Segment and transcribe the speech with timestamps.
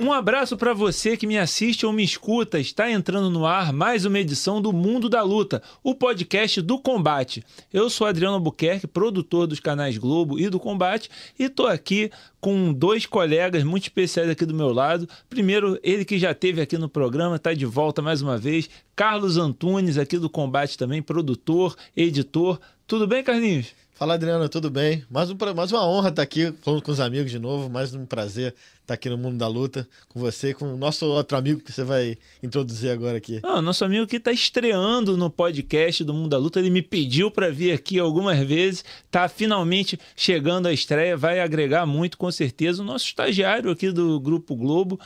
[0.00, 2.60] Um abraço para você que me assiste ou me escuta.
[2.60, 7.44] Está entrando no ar mais uma edição do Mundo da Luta, o podcast do combate.
[7.72, 12.72] Eu sou Adriano Albuquerque, produtor dos canais Globo e do Combate, e estou aqui com
[12.72, 15.08] dois colegas muito especiais aqui do meu lado.
[15.28, 18.70] Primeiro, ele que já esteve aqui no programa, está de volta mais uma vez.
[18.94, 22.60] Carlos Antunes, aqui do Combate também, produtor, editor.
[22.86, 23.74] Tudo bem, Carlinhos?
[23.98, 25.04] Fala, Adriano, tudo bem?
[25.10, 28.06] Mais, um, mais uma honra estar aqui falando com os amigos de novo, mais um
[28.06, 31.72] prazer estar aqui no Mundo da Luta com você, com o nosso outro amigo que
[31.72, 33.40] você vai introduzir agora aqui.
[33.42, 37.28] Ah, nosso amigo que está estreando no podcast do Mundo da Luta, ele me pediu
[37.28, 42.82] para vir aqui algumas vezes, está finalmente chegando à estreia, vai agregar muito com certeza.
[42.82, 45.00] O nosso estagiário aqui do Grupo Globo,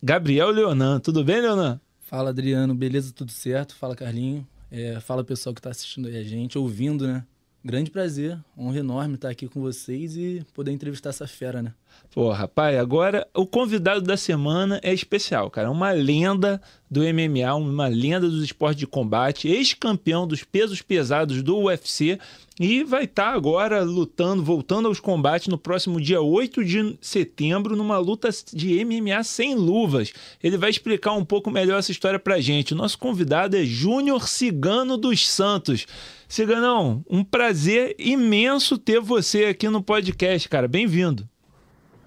[0.00, 1.00] Gabriel Leonan.
[1.00, 1.80] Tudo bem, Leonan?
[2.02, 3.12] Fala, Adriano, beleza?
[3.12, 3.74] Tudo certo?
[3.74, 4.46] Fala, Carlinho.
[4.70, 7.24] É, fala, pessoal que está assistindo aí a gente, ouvindo, né?
[7.66, 11.74] Grande prazer, honra enorme estar aqui com vocês e poder entrevistar essa fera, né?
[12.16, 15.70] Pô, rapaz, agora o convidado da semana é especial, cara.
[15.70, 16.58] Uma lenda
[16.90, 22.18] do MMA, uma lenda dos esportes de combate, ex-campeão dos pesos pesados do UFC
[22.58, 27.76] e vai estar tá agora lutando, voltando aos combates no próximo dia 8 de setembro,
[27.76, 30.10] numa luta de MMA sem luvas.
[30.42, 32.72] Ele vai explicar um pouco melhor essa história pra gente.
[32.72, 35.86] O nosso convidado é Júnior Cigano dos Santos.
[36.26, 40.66] Ciganão, um prazer imenso ter você aqui no podcast, cara.
[40.66, 41.28] Bem-vindo.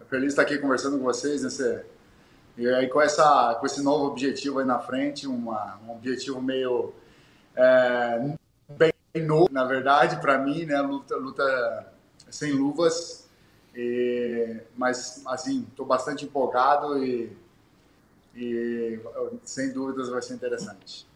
[0.09, 1.83] Feliz de estar aqui conversando com vocês nesse
[2.57, 6.93] e aí com essa com esse novo objetivo aí na frente, uma, um objetivo meio
[7.55, 8.35] é,
[8.67, 8.91] bem
[9.25, 10.81] novo, na verdade, para mim, né?
[10.81, 11.93] Luta, luta
[12.29, 13.29] sem luvas,
[13.75, 17.31] e, mas assim, estou bastante empolgado e,
[18.35, 18.99] e
[19.43, 21.07] sem dúvidas vai ser interessante.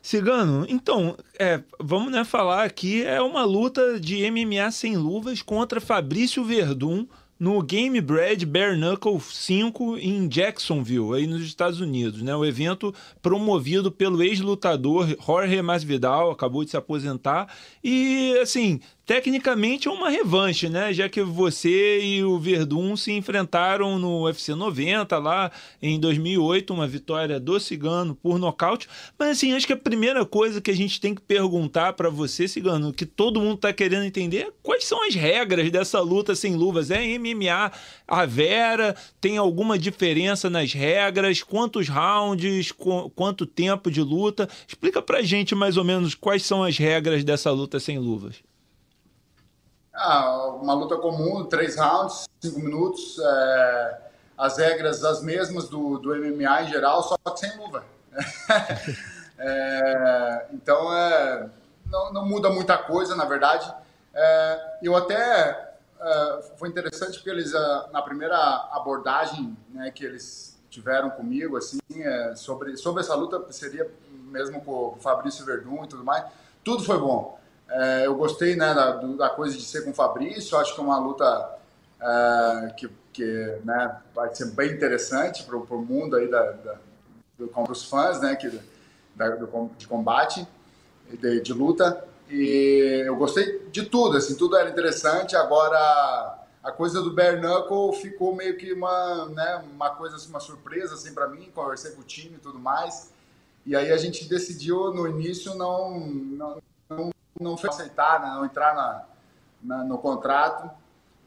[0.00, 5.80] Cigano, então, é, vamos né, falar aqui, é uma luta de MMA sem luvas contra
[5.80, 7.06] Fabrício Verdun
[7.42, 12.36] no Game Bread Bare Knuckle 5 em Jacksonville, aí nos Estados Unidos, né?
[12.36, 17.52] O evento promovido pelo ex-lutador Jorge Masvidal, acabou de se aposentar,
[17.82, 18.78] e assim,
[19.12, 20.90] tecnicamente é uma revanche, né?
[20.90, 25.52] Já que você e o Verdun se enfrentaram no UFC 90 lá
[25.82, 28.88] em 2008, uma vitória do Cigano por nocaute.
[29.18, 32.48] Mas assim, acho que a primeira coisa que a gente tem que perguntar para você,
[32.48, 36.56] Cigano, que todo mundo tá querendo entender, é quais são as regras dessa luta sem
[36.56, 36.90] luvas?
[36.90, 37.70] É MMA
[38.08, 38.96] a Vera?
[39.20, 41.42] Tem alguma diferença nas regras?
[41.42, 42.72] Quantos rounds?
[42.72, 44.48] Qu quanto tempo de luta?
[44.66, 48.36] Explica pra gente mais ou menos quais são as regras dessa luta sem luvas.
[49.94, 53.18] Ah, uma luta comum, três rounds, cinco minutos.
[53.18, 53.98] É,
[54.36, 57.84] as regras as mesmas do, do MMA em geral, só que sem luva.
[59.38, 61.48] é, então, é,
[61.86, 63.72] não, não, muda muita coisa, na verdade.
[64.14, 67.52] É, eu até é, foi interessante porque eles
[67.92, 68.36] na primeira
[68.72, 74.72] abordagem né, que eles tiveram comigo assim é, sobre sobre essa luta seria mesmo com
[74.72, 76.24] o Fabrício Verdun e tudo mais
[76.64, 77.38] tudo foi bom
[77.72, 80.84] é, eu gostei né, da, da, coisa de ser com o Fabrício, acho que é
[80.84, 81.58] uma luta
[82.00, 86.76] é, que, que né, vai ser bem interessante para o mundo aí da, da,
[87.38, 88.50] do, para os fãs né, que,
[89.14, 90.46] da, do, de combate,
[91.10, 92.04] de, de, luta.
[92.28, 95.34] E eu gostei de tudo, assim, tudo era interessante.
[95.34, 100.40] Agora a coisa do bare knuckle ficou meio que uma, né, uma coisa, assim, uma
[100.40, 101.50] surpresa assim para mim.
[101.54, 103.10] Conversei com o time e tudo mais.
[103.64, 106.62] E aí a gente decidiu no início não, não
[106.96, 107.10] não
[107.56, 109.04] foi aceitar, né, não entrar na,
[109.62, 110.70] na, no contrato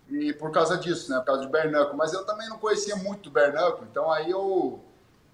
[0.10, 1.96] e por causa disso, né, por causa de Bernacle.
[1.96, 4.80] Mas eu também não conhecia muito Bernacle, então aí eu,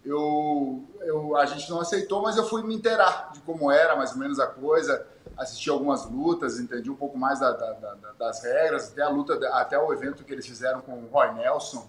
[0.06, 4.12] eu, eu, a gente não aceitou, mas eu fui me inteirar de como era mais
[4.12, 5.06] ou menos a coisa,
[5.38, 9.34] assisti algumas lutas, entendi um pouco mais da, da, da, das regras, até a luta,
[9.53, 11.88] até o evento que eles fizeram com o Roy Nelson,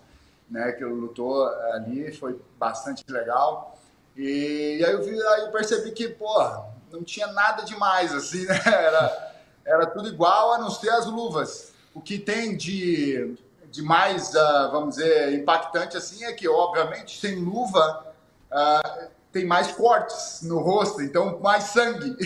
[0.51, 3.79] né, que lutou ali, foi bastante legal.
[4.17, 8.45] E, e aí, eu vi, aí eu percebi que, porra, não tinha nada demais, assim,
[8.45, 8.61] né?
[8.67, 9.33] Era,
[9.65, 11.73] era tudo igual, a não ser as luvas.
[11.95, 13.37] O que tem de,
[13.71, 18.13] de mais, uh, vamos dizer, impactante, assim, é que, obviamente, sem luva,
[18.51, 22.17] uh, tem mais cortes no rosto, então mais sangue.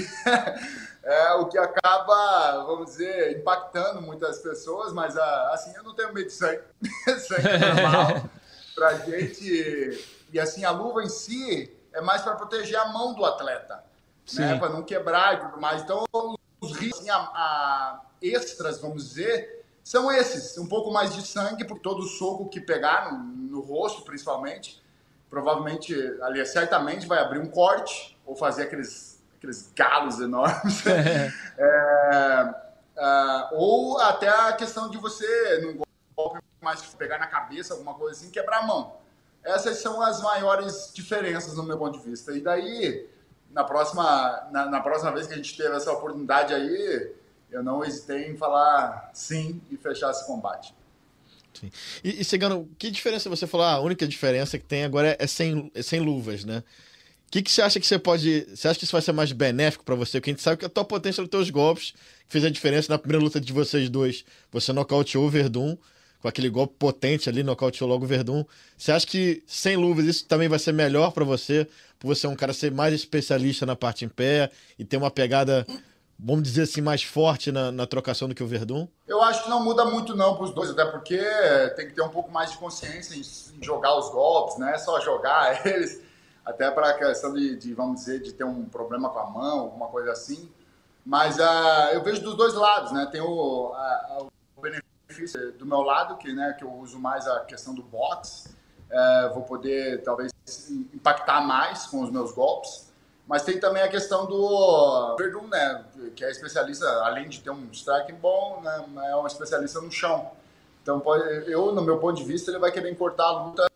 [1.04, 6.14] é o que acaba, vamos dizer, impactando muitas pessoas, mas uh, assim, eu não tenho
[6.14, 6.62] medo de sangue.
[7.20, 8.30] sangue é normal
[8.74, 10.06] pra gente.
[10.32, 13.85] E assim, a luva em si é mais para proteger a mão do atleta
[14.34, 15.82] né, para não quebrar e tudo mais.
[15.82, 16.04] Então,
[16.60, 21.64] os riscos assim, a, a extras, vamos dizer, são esses, um pouco mais de sangue,
[21.64, 24.82] por todo o soco que pegar no, no rosto, principalmente,
[25.30, 30.84] provavelmente, ali, certamente vai abrir um corte ou fazer aqueles, aqueles galos enormes.
[30.86, 35.82] é, é, ou até a questão de você, num
[36.16, 38.96] golpe mais pegar na cabeça, alguma coisa assim, quebrar a mão.
[39.44, 42.32] Essas são as maiores diferenças no meu ponto de vista.
[42.32, 43.08] E daí,
[43.50, 47.12] na próxima, na, na próxima vez que a gente teve essa oportunidade aí,
[47.50, 50.74] eu não hesitei em falar sim e fechar esse combate.
[51.54, 51.70] Sim.
[52.04, 53.66] E, e Cigano, que diferença você falou?
[53.66, 56.62] Ah, a única diferença que tem agora é sem, é sem luvas, né?
[57.26, 58.46] O que, que você acha que você pode.
[58.54, 60.20] Você acha que isso vai ser mais benéfico para você?
[60.20, 61.92] Porque a gente sabe que a tua potência dos teus golpes
[62.28, 64.24] fez a diferença na primeira luta de vocês dois.
[64.52, 65.76] Você nocauteou o Verdun
[66.20, 68.44] com aquele golpe potente ali, nocauteou logo o Verdun.
[68.76, 71.66] Você acha que sem luvas isso também vai ser melhor para você?
[71.98, 75.10] Por você ser um cara ser mais especialista na parte em pé e ter uma
[75.10, 75.66] pegada
[76.18, 78.88] vamos dizer assim, mais forte na, na, trocação do que o Verdun?
[79.06, 81.18] Eu acho que não muda muito não para os dois, até porque
[81.76, 83.20] tem que ter um pouco mais de consciência em,
[83.58, 86.00] em jogar os golpes, não é só jogar eles,
[86.44, 89.60] até para a questão de, de, vamos dizer, de ter um problema com a mão,
[89.60, 90.50] alguma coisa assim.
[91.04, 93.06] Mas uh, eu vejo dos dois lados, né?
[93.12, 93.72] Tem o,
[94.56, 94.95] o benefício
[95.58, 98.54] do meu lado, que, né, que eu uso mais a questão do box,
[98.90, 100.32] uh, vou poder talvez
[100.94, 102.86] impactar mais com os meus golpes.
[103.26, 105.84] Mas tem também a questão do Verdun, né?
[106.14, 108.84] Que é especialista, além de ter um striking bom, né?
[109.10, 110.30] É um especialista no chão.
[110.80, 113.66] Então, pode, eu, no meu ponto de vista, ele vai querer encurtar a luta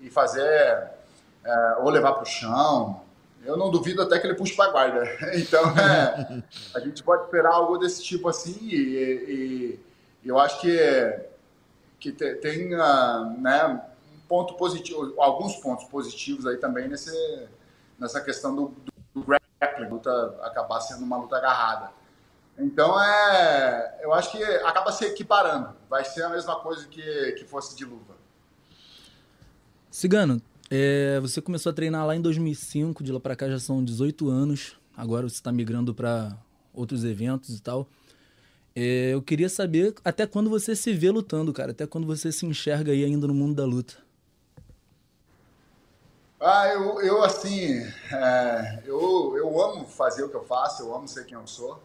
[0.00, 0.42] e fazer,
[1.42, 3.00] é, ou levar para o chão.
[3.42, 5.04] Eu não duvido até que ele puxe para a guarda.
[5.32, 6.42] Então, é,
[6.74, 8.58] a gente pode esperar algo desse tipo assim.
[8.60, 9.80] E, e
[10.24, 11.20] eu acho que,
[11.98, 17.48] que tem uh, né, um ponto positivo, alguns pontos positivos aí também nesse,
[17.98, 18.74] nessa questão do,
[19.14, 21.90] do grappling, luta acabar sendo uma luta agarrada.
[22.58, 25.70] Então, é, eu acho que acaba se equiparando.
[25.88, 28.14] Vai ser a mesma coisa que, que fosse de luva.
[29.90, 30.40] Cigano,
[30.70, 34.28] é, você começou a treinar lá em 2005, de lá para cá já são 18
[34.28, 34.76] anos.
[34.96, 36.36] Agora você está migrando para
[36.74, 37.88] outros eventos e tal.
[38.82, 41.72] É, eu queria saber até quando você se vê lutando, cara.
[41.72, 43.92] Até quando você se enxerga aí ainda no mundo da luta.
[46.40, 51.06] Ah, eu, eu assim, é, eu, eu amo fazer o que eu faço, eu amo
[51.06, 51.78] ser quem eu sou.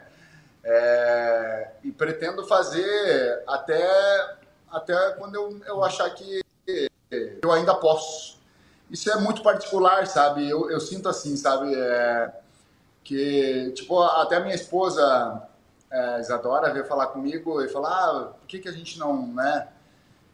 [0.64, 4.38] é, e pretendo fazer até,
[4.70, 6.40] até quando eu, eu achar que
[7.42, 8.38] eu ainda posso.
[8.90, 10.48] Isso é muito particular, sabe?
[10.48, 11.74] Eu, eu sinto assim, sabe?
[11.74, 12.32] É,
[13.04, 15.46] que, tipo, até minha esposa,
[15.92, 19.68] é, Isadora, veio falar comigo e falar, ah, por que, que a gente não, né?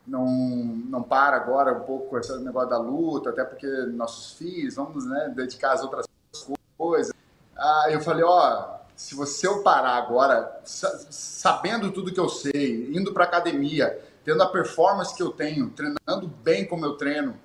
[0.08, 4.74] não, não para agora um pouco com esse negócio da luta, até porque nossos filhos,
[4.74, 6.06] vamos né, dedicar as outras
[6.76, 7.12] coisas.
[7.56, 13.12] Ah, eu falei, ó, se você eu parar agora, sabendo tudo que eu sei, indo
[13.12, 17.36] para academia, tendo a performance que eu tenho, treinando bem como eu treino,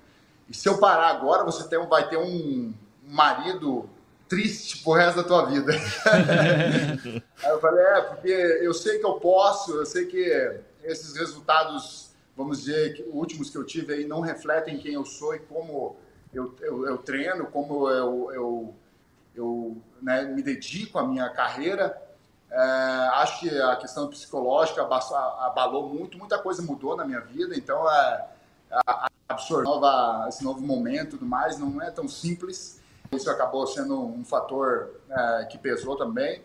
[0.48, 2.72] e se eu parar agora, você tem, vai ter um
[3.06, 3.88] marido
[4.34, 5.72] triste pro resto da tua vida.
[7.42, 12.14] Aí eu falei, é, porque eu sei que eu posso, eu sei que esses resultados
[12.36, 15.96] vamos dizer, que últimos que eu tive aí não refletem quem eu sou e como
[16.32, 18.74] eu, eu, eu treino, como eu, eu,
[19.34, 22.00] eu né, me dedico à minha carreira.
[22.50, 22.56] É,
[23.14, 28.26] acho que a questão psicológica abalou muito, muita coisa mudou na minha vida, então é,
[29.28, 29.68] absorver
[30.28, 32.80] esse novo momento e tudo mais não é tão simples.
[33.14, 36.42] Isso acabou sendo um fator é, que pesou também.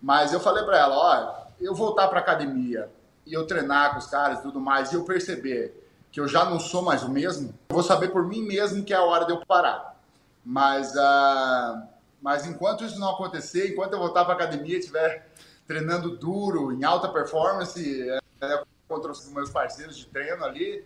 [0.00, 2.90] Mas eu falei para ela, ó, eu voltar para academia
[3.26, 5.82] e eu treinar com os caras e tudo mais, e eu perceber
[6.12, 8.92] que eu já não sou mais o mesmo, eu vou saber por mim mesmo que
[8.92, 9.98] é a hora de eu parar.
[10.44, 11.82] Mas, uh,
[12.20, 15.26] mas enquanto isso não acontecer, enquanto eu voltar para academia e estiver
[15.66, 20.84] treinando duro, em alta performance, é, contra os meus parceiros de treino ali,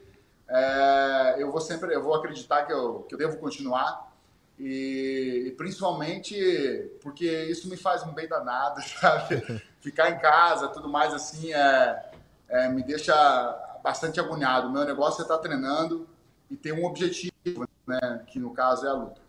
[0.49, 4.09] é, eu vou sempre, eu vou acreditar que eu, que eu devo continuar
[4.59, 6.35] e, e, principalmente
[7.01, 9.63] porque isso me faz um bem danado, sabe?
[9.81, 12.11] Ficar em casa, tudo mais assim, é,
[12.49, 13.15] é, me deixa
[13.83, 14.69] bastante agoniado.
[14.69, 16.09] O meu negócio é estar treinando
[16.51, 17.33] e ter um objetivo,
[17.87, 19.28] né, que no caso é a luta.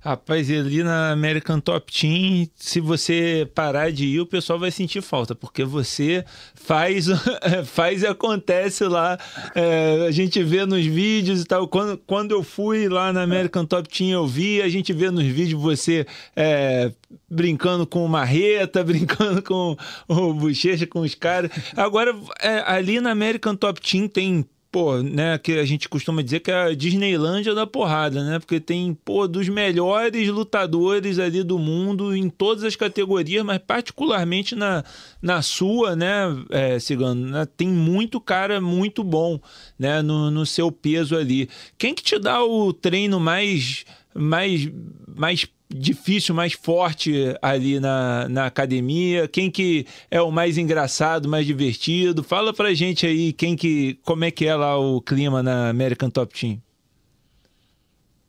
[0.00, 5.02] Rapaz, ali na American Top Team, se você parar de ir, o pessoal vai sentir
[5.02, 6.24] falta, porque você
[6.54, 7.06] faz,
[7.66, 9.18] faz e acontece lá.
[9.56, 11.66] É, a gente vê nos vídeos e tal.
[11.66, 15.24] Quando, quando eu fui lá na American Top Team, eu vi, a gente vê nos
[15.24, 16.92] vídeos você é,
[17.28, 19.76] brincando com o Marreta, brincando com
[20.06, 21.50] o Bochecha, com os caras.
[21.76, 26.40] Agora, é, ali na American Top Team tem pô, né, que a gente costuma dizer
[26.40, 28.38] que é a Disneylândia da porrada, né?
[28.38, 34.54] Porque tem, pô, dos melhores lutadores ali do mundo em todas as categorias, mas particularmente
[34.54, 34.84] na,
[35.22, 39.40] na sua, né, é, Cigano, né, tem muito cara muito bom,
[39.78, 41.48] né, no, no seu peso ali.
[41.78, 43.84] Quem que te dá o treino mais
[44.14, 44.68] mais
[45.16, 49.28] mais difícil, mais forte ali na, na academia?
[49.28, 52.22] Quem que é o mais engraçado, mais divertido?
[52.22, 56.10] Fala pra gente aí quem que, como é que é lá o clima na American
[56.10, 56.60] Top Team.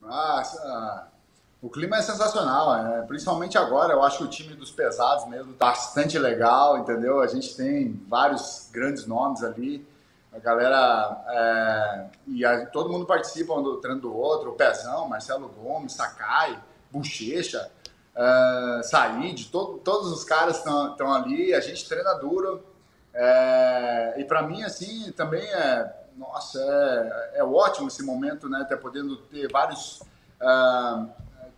[0.03, 1.08] Ah,
[1.62, 3.93] o clima é sensacional, é, principalmente agora.
[3.93, 7.22] Eu acho que o time dos pesados mesmo tá bastante legal, entendeu?
[7.22, 9.86] A gente tem vários grandes nomes ali.
[10.34, 14.51] A galera é, e a, todo mundo participa um do treino do outro.
[14.51, 16.58] O Pezão, Marcelo Gomes, Sakai.
[16.91, 17.69] Bochecha,
[18.15, 22.63] uh, Said, to, todos os caras estão ali, a gente treina duro.
[23.13, 26.60] É, e para mim, assim, também é, nossa,
[27.34, 28.65] é, é ótimo esse momento, né?
[28.67, 30.01] Ter podendo ter vários
[30.41, 31.10] uh,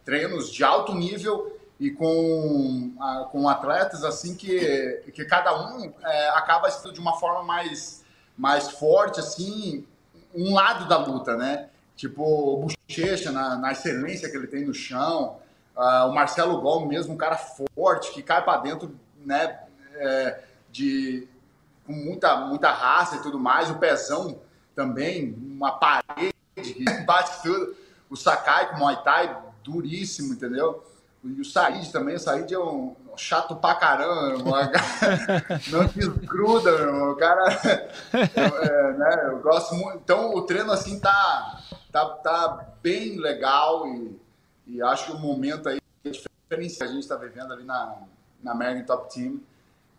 [0.06, 6.30] treinos de alto nível e com, uh, com atletas assim que, que cada um é,
[6.30, 8.04] acaba sendo de uma forma mais,
[8.38, 9.86] mais forte, assim,
[10.34, 11.70] um lado da luta, né?
[11.96, 15.38] Tipo Bochecha na, na excelência que ele tem no chão,
[15.76, 18.94] uh, o Marcelo Gomes mesmo, um cara forte que cai para dentro,
[19.26, 19.60] né,
[19.96, 21.28] é, de
[21.86, 24.40] com muita muita raça e tudo mais, o Pezão
[24.76, 27.76] também, uma parede que bate tudo,
[28.10, 30.84] o Sakai com o Muay Thai duríssimo, entendeu?
[31.24, 34.72] E o Said também, o Said é um chato pra caramba,
[35.70, 37.60] não desgruda, meu, o cara,
[38.12, 41.61] é, né, eu gosto muito, então o treino assim tá
[41.92, 44.20] tá, tá bem legal e,
[44.68, 48.04] e acho que o momento aí é diferente que a gente está vivendo ali na,
[48.42, 49.40] na American Top Team.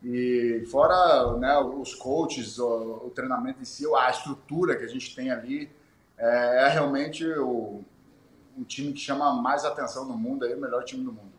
[0.03, 5.15] E fora né, os coaches, o, o, treinamento em si, a estrutura que a gente
[5.15, 5.71] tem ali,
[6.19, 7.85] é, é realmente o,
[8.59, 11.33] um time que chama mais atenção no mundo, é o melhor time do mundo.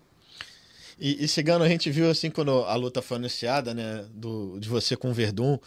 [0.97, 4.69] E, e Cigano, a gente viu assim quando a luta foi anunciada, né, do, de
[4.69, 5.57] você com o Verdun,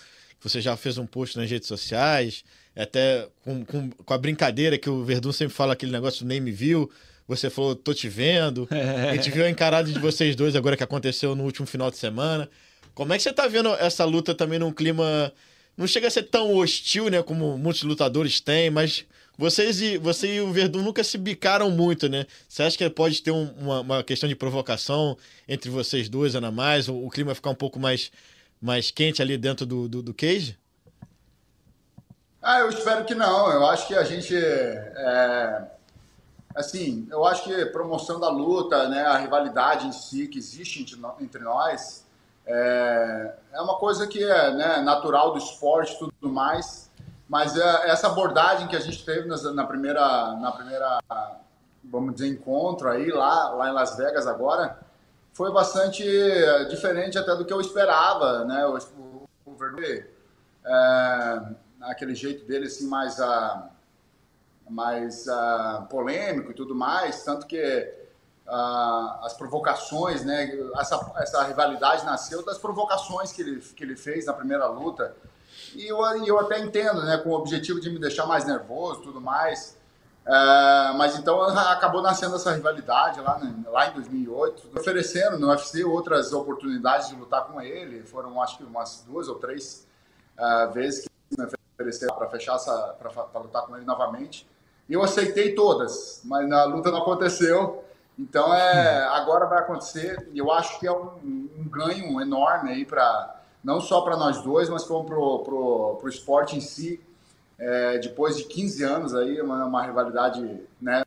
[0.41, 4.89] você já fez um post nas redes sociais, até com, com, com a brincadeira que
[4.89, 6.91] o Verdun sempre fala aquele negócio do nem me viu.
[7.27, 8.69] Você falou, tô te vendo.
[9.11, 11.97] A gente viu a encarada de vocês dois agora que aconteceu no último final de
[11.97, 12.49] semana.
[12.95, 15.33] Como é que você tá vendo essa luta também num clima.
[15.77, 17.23] Não chega a ser tão hostil, né?
[17.23, 19.05] Como muitos lutadores têm, mas
[19.39, 22.25] vocês e, você e o Verdun nunca se bicaram muito, né?
[22.49, 25.17] Você acha que pode ter um, uma, uma, questão de provocação
[25.47, 26.89] entre vocês dois, Ana mais?
[26.89, 28.11] O, o clima ficar um pouco mais,
[28.61, 30.59] mais quente ali dentro do, do, do cage?
[32.43, 33.51] Ah, eu espero que não.
[33.51, 34.37] Eu acho que a gente.
[34.37, 35.63] É,
[36.55, 40.87] assim, eu acho que promoção da luta, né, a rivalidade em si que existe
[41.21, 42.07] entre nós,
[42.47, 46.89] é, é uma coisa que é né, natural do esporte e tudo mais.
[47.29, 51.01] Mas é, essa abordagem que a gente teve na primeira, na primeira,
[51.83, 54.79] vamos dizer, encontro aí lá, lá em Las Vegas agora,
[55.37, 56.03] foi bastante
[56.71, 58.67] diferente até do que eu esperava, né?
[58.67, 59.57] O, o, o
[60.65, 61.43] é,
[61.83, 63.69] aquele jeito dele assim mais uh,
[64.69, 67.95] mais uh, polêmico e tudo mais, tanto que
[68.47, 70.51] uh, as provocações, né,
[70.81, 75.15] essa, essa rivalidade nasceu das provocações que ele, que ele fez na primeira luta.
[75.75, 79.21] E eu, eu até entendo, né, com o objetivo de me deixar mais nervoso tudo
[79.21, 79.77] mais.
[80.27, 85.85] Uh, mas então acabou nascendo essa rivalidade lá, né, lá em 2008, oferecendo no UFC
[85.85, 88.03] outras oportunidades de lutar com ele.
[88.03, 89.87] Foram acho que umas duas ou três
[90.37, 94.49] uh, vezes que me oferecer para fechar essa, para lutar com ele novamente.
[94.89, 97.85] E eu aceitei todas, mas na luta não aconteceu.
[98.19, 100.29] Então é, agora vai acontecer.
[100.33, 104.43] E eu acho que é um, um ganho enorme aí para não só para nós
[104.43, 107.01] dois, mas como pro esporte em si.
[107.59, 111.05] É, depois de 15 anos aí, uma, uma rivalidade, né,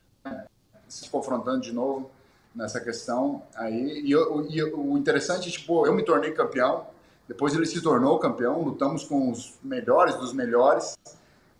[0.88, 2.10] se confrontando de novo
[2.54, 4.02] nessa questão aí.
[4.04, 6.86] E, e o interessante, tipo, eu me tornei campeão
[7.30, 10.98] depois ele se tornou campeão, lutamos com os melhores dos melhores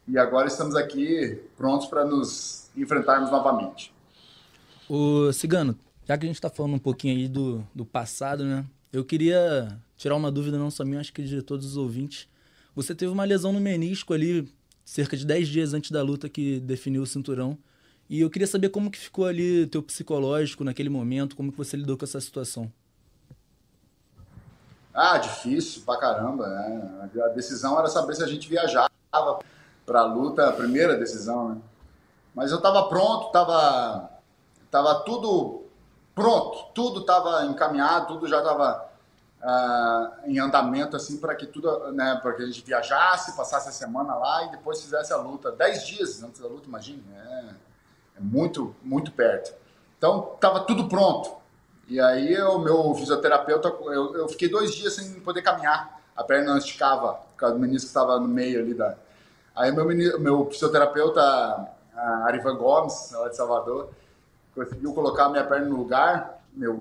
[0.09, 3.95] e agora estamos aqui prontos para nos enfrentarmos novamente.
[4.89, 5.79] O Cigano,
[6.09, 8.67] já que a gente está falando um pouquinho aí do, do passado, né?
[8.93, 12.27] Eu queria tirar uma dúvida não só minha, acho que de todos os ouvintes.
[12.75, 14.53] Você teve uma lesão no menisco ali
[14.91, 17.57] cerca de 10 dias antes da luta que definiu o cinturão.
[18.09, 21.77] E eu queria saber como que ficou ali teu psicológico naquele momento, como que você
[21.77, 22.73] lidou com essa situação.
[24.93, 27.09] Ah, difícil pra caramba, né?
[27.25, 28.91] A decisão era saber se a gente viajava
[29.87, 31.61] pra luta, a primeira decisão, né?
[32.35, 34.11] Mas eu tava pronto, tava,
[34.73, 35.67] tava tudo
[36.17, 38.90] pronto, tudo tava encaminhado, tudo já tava
[39.43, 43.73] uh, em andamento assim para que tudo, né, para que a gente viajasse, passasse a
[43.73, 45.51] semana lá e depois fizesse a luta.
[45.53, 47.45] Dez dias antes da luta, imagine, é,
[48.17, 49.55] é muito, muito perto.
[49.97, 51.39] Então estava tudo pronto.
[51.89, 56.01] E aí o meu fisioterapeuta, eu, eu, fiquei dois dias sem poder caminhar.
[56.17, 58.95] A perna não esticava, por causa do menisco estava no meio ali da.
[59.57, 59.87] Aí meu,
[60.21, 63.91] meu fisioterapeuta, a Arivan Gomes, lá de Salvador,
[64.55, 66.81] conseguiu colocar minha perna no lugar, meu,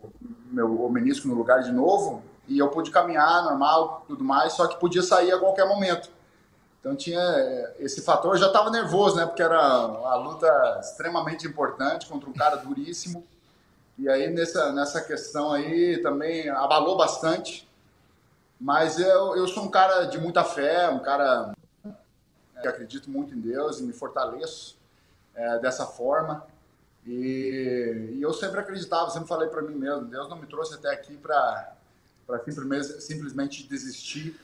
[0.52, 4.80] meu menisco no lugar de novo, e eu pude caminhar normal, tudo mais, só que
[4.80, 6.10] podia sair a qualquer momento.
[6.80, 9.26] Então tinha eh, esse fator, eu já estava nervoso, né?
[9.26, 13.24] Porque era uma luta extremamente importante contra um cara duríssimo.
[13.98, 17.70] E aí nessa, nessa questão aí também abalou bastante.
[18.60, 21.54] Mas eu, eu sou um cara de muita fé, um cara
[22.62, 24.78] que acredito muito em Deus e me fortaleço
[25.36, 26.46] é, dessa forma.
[27.06, 30.92] E, e, eu sempre acreditava, sempre falei para mim mesmo, Deus não me trouxe até
[30.92, 31.74] aqui para
[32.30, 32.44] para
[33.00, 34.40] simplesmente, desistir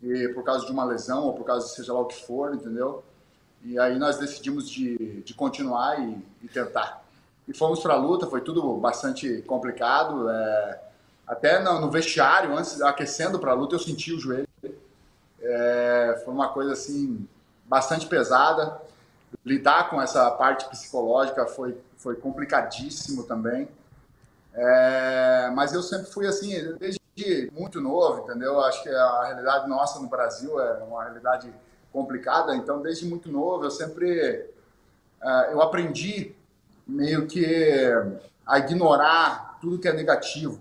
[0.00, 2.54] e, por causa de uma lesão ou por causa de seja lá o que for,
[2.54, 3.02] entendeu?
[3.64, 7.04] E aí nós decidimos de, de continuar e, e tentar.
[7.48, 10.30] E fomos para a luta, foi tudo bastante complicado.
[10.30, 10.80] É,
[11.26, 14.46] até no, no, vestiário, antes, aquecendo para a luta, eu senti o joelho.
[15.40, 17.26] É, foi uma coisa assim,
[17.64, 18.80] bastante pesada.
[19.44, 23.68] Lidar com essa parte psicológica foi, foi complicadíssimo também.
[24.54, 26.97] É, mas eu sempre fui assim, desde
[27.52, 28.60] muito novo, entendeu?
[28.60, 31.52] Acho que a realidade nossa no Brasil é uma realidade
[31.92, 34.50] complicada, então desde muito novo eu sempre
[35.22, 36.34] uh, eu aprendi
[36.86, 37.44] meio que
[38.46, 40.60] a ignorar tudo que é negativo,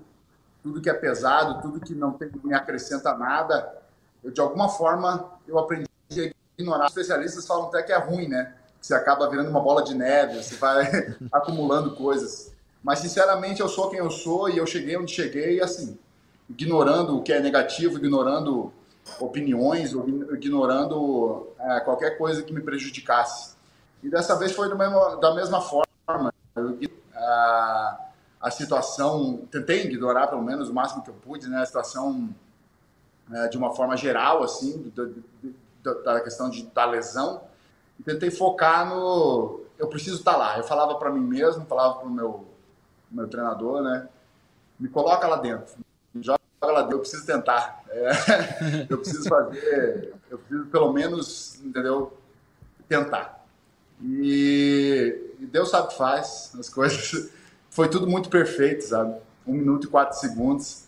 [0.63, 3.77] tudo que é pesado, tudo que não tem, me acrescenta nada.
[4.23, 6.85] Eu de alguma forma eu aprendi a ignorar.
[6.85, 8.55] Os especialistas falam até que é ruim, né?
[8.81, 10.85] Que você acaba virando uma bola de neve, você vai
[11.31, 12.51] acumulando coisas.
[12.83, 15.97] Mas sinceramente eu sou quem eu sou e eu cheguei onde cheguei e assim
[16.49, 18.71] ignorando o que é negativo, ignorando
[19.19, 19.93] opiniões,
[20.33, 23.55] ignorando é, qualquer coisa que me prejudicasse.
[24.03, 26.33] E dessa vez foi mesmo, da mesma forma.
[26.55, 26.77] Eu,
[27.13, 27.99] a,
[28.41, 32.29] a situação, tentei ignorar pelo menos o máximo que eu pude, né, a situação
[33.31, 34.91] é, de uma forma geral, assim,
[35.83, 37.41] da, da questão de, da lesão,
[37.99, 39.61] e tentei focar no.
[39.77, 40.57] Eu preciso estar lá.
[40.57, 42.45] Eu falava para mim mesmo, falava para o meu,
[43.11, 44.07] meu treinador, né?
[44.79, 45.75] Me coloca lá dentro,
[46.61, 47.83] ela eu preciso tentar.
[47.89, 52.17] É, eu preciso fazer, eu preciso pelo menos, entendeu?
[52.87, 53.45] Tentar.
[54.01, 57.31] E, e Deus sabe que faz as coisas.
[57.69, 59.19] Foi tudo muito perfeito, sabe?
[59.45, 60.87] Um minuto e quatro segundos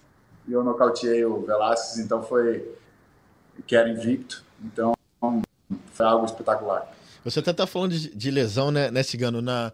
[0.49, 2.67] e eu nocauteei o Velasquez, então foi
[3.67, 4.43] que era invicto.
[4.63, 4.93] Então
[5.93, 6.91] foi algo espetacular.
[7.23, 9.41] Você até tá falando de, de lesão, né, né, Cigano?
[9.41, 9.71] Na,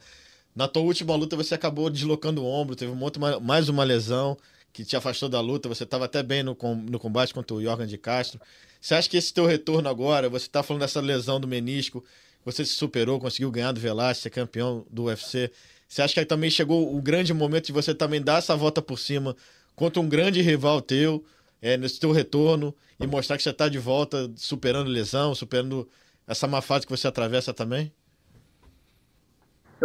[0.53, 4.37] na tua última luta você acabou deslocando o ombro, teve um mais uma lesão
[4.75, 6.57] que te afastou da luta, você estava até bem no,
[6.89, 8.41] no combate contra o Jorgen de Castro.
[8.81, 12.03] Você acha que esse teu retorno agora, você está falando dessa lesão do menisco,
[12.43, 15.49] você se superou, conseguiu ganhar do Velasquez, ser campeão do UFC.
[15.87, 18.99] Você acha que também chegou o grande momento de você também dar essa volta por
[18.99, 19.33] cima
[19.77, 21.23] contra um grande rival teu,
[21.61, 25.87] é, nesse teu retorno, e mostrar que você está de volta, superando lesão, superando
[26.27, 27.93] essa má fase que você atravessa também?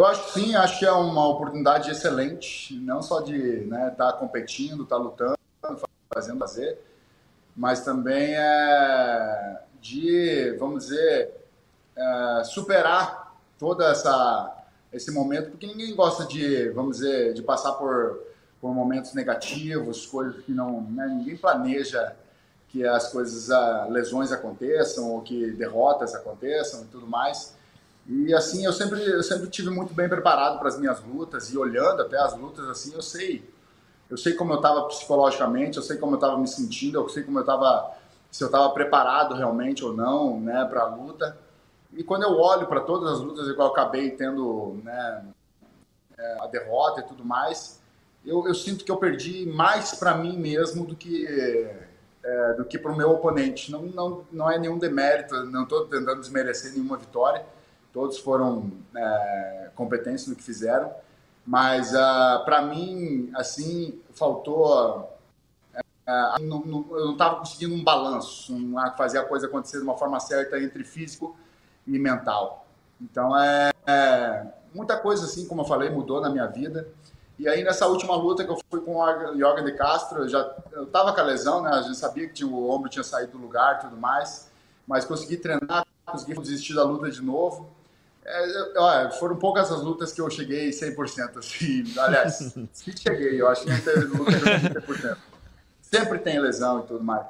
[0.01, 4.11] Eu acho sim, acho que é uma oportunidade excelente, não só de estar né, tá
[4.15, 5.37] competindo, estar tá lutando,
[6.11, 6.79] fazendo fazer,
[7.55, 11.31] mas também é de, vamos dizer,
[11.95, 14.57] é, superar toda essa
[14.91, 18.23] esse momento, porque ninguém gosta de, vamos dizer, de passar por,
[18.59, 22.17] por momentos negativos, coisas que não, né, ninguém planeja
[22.71, 23.51] que as coisas,
[23.91, 27.60] lesões aconteçam ou que derrotas aconteçam e tudo mais.
[28.07, 31.59] E assim, eu sempre, eu sempre tive muito bem preparado para as minhas lutas e
[31.59, 33.49] olhando até as lutas assim, eu sei,
[34.09, 37.23] eu sei como eu estava psicologicamente, eu sei como eu estava me sentindo, eu sei
[37.23, 37.95] como eu estava
[38.31, 41.37] se eu estava preparado realmente ou não, né, para a luta.
[41.93, 45.25] E quando eu olho para todas as lutas igual eu acabei tendo, né,
[46.17, 47.81] é, a derrota e tudo mais,
[48.25, 51.27] eu, eu sinto que eu perdi mais para mim mesmo do que
[52.23, 53.73] é, do que para o meu oponente.
[53.73, 57.45] Não, não, não é nenhum demérito, não estou tentando desmerecer nenhuma vitória
[57.93, 60.93] todos foram é, competentes no que fizeram,
[61.47, 65.19] mas uh, ah, para mim, assim, faltou.
[65.75, 69.85] Uh, não, não, eu não estava conseguindo um balanço, um, fazer a coisa acontecer de
[69.85, 71.37] uma forma certa entre físico
[71.87, 72.67] e mental.
[73.01, 76.89] Então, é, é, muita coisa, assim, como eu falei, mudou na minha vida.
[77.39, 80.55] E aí, nessa última luta que eu fui com o Yoga de Castro, eu já
[80.73, 81.71] eu com a lesão, né?
[81.71, 84.51] A gente sabia que tinha, o ombro tinha saído do lugar tudo mais,
[84.87, 87.71] mas consegui treinar, consegui desistir da luta de novo.
[88.25, 91.85] É, foram poucas as lutas que eu cheguei 100%, assim.
[91.99, 95.17] Aliás, se cheguei, eu acho que não teve luta que eu 100%.
[95.81, 97.27] sempre tem lesão e tudo mais.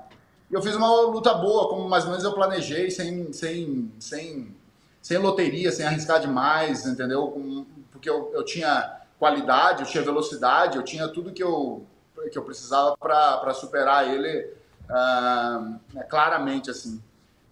[0.50, 4.54] E eu fiz uma luta boa, como mais ou menos eu planejei, sem, sem, sem,
[5.00, 7.66] sem loteria, sem arriscar demais, entendeu?
[7.92, 11.86] Porque eu, eu tinha qualidade, eu tinha velocidade, eu tinha tudo que eu,
[12.32, 14.52] que eu precisava para superar ele
[14.88, 17.00] uh, claramente, assim.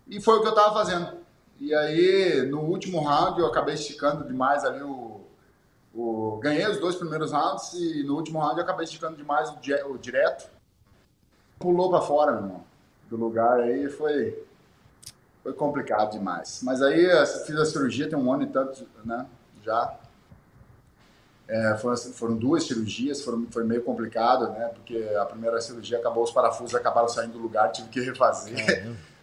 [0.08, 1.18] E foi o que eu estava fazendo.
[1.60, 5.20] E aí, no último round, eu acabei esticando demais ali o,
[5.94, 6.38] o...
[6.40, 9.74] Ganhei os dois primeiros rounds e no último round eu acabei esticando demais o, di...
[9.74, 10.48] o direto.
[11.58, 12.68] Pulou para fora, meu irmão
[13.08, 14.46] do lugar aí foi,
[15.42, 16.60] foi complicado demais.
[16.62, 17.06] Mas aí
[17.46, 19.26] fiz a cirurgia, tem um ano e tanto, né?
[19.62, 19.96] Já.
[21.48, 24.66] É, foram, foram, duas cirurgias, foram, foi meio complicado, né?
[24.74, 28.54] Porque a primeira cirurgia acabou, os parafusos acabaram saindo do lugar, tive que refazer.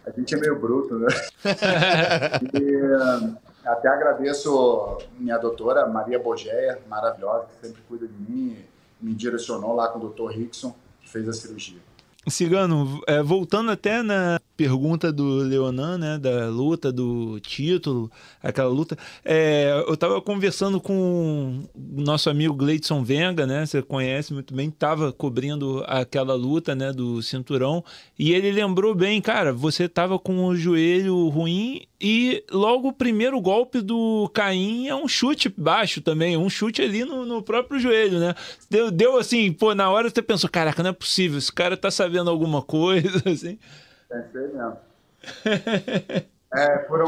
[0.06, 1.08] A gente é meio bruto, né?
[2.54, 8.56] e, até agradeço minha doutora, Maria Bogeia, maravilhosa, que sempre cuida de mim,
[9.00, 11.80] me direcionou lá com o doutor Rickson, que fez a cirurgia.
[12.28, 18.10] Cigano, é, voltando até na pergunta do Leonan, né, da luta, do título,
[18.42, 24.32] aquela luta, é, eu estava conversando com o nosso amigo Gleidson Venga, né, você conhece
[24.32, 27.84] muito bem, estava cobrindo aquela luta, né, do cinturão,
[28.18, 33.40] e ele lembrou bem, cara, você estava com o joelho ruim e logo o primeiro
[33.40, 38.18] golpe do Caim é um chute baixo também, um chute ali no, no próprio joelho,
[38.20, 38.34] né?
[38.70, 41.90] Deu, deu assim, pô, na hora você pensou, caraca, não é possível, esse cara tá
[41.90, 43.58] sabendo alguma coisa, assim.
[44.08, 44.76] Pensei mesmo.
[46.54, 47.06] é, foram,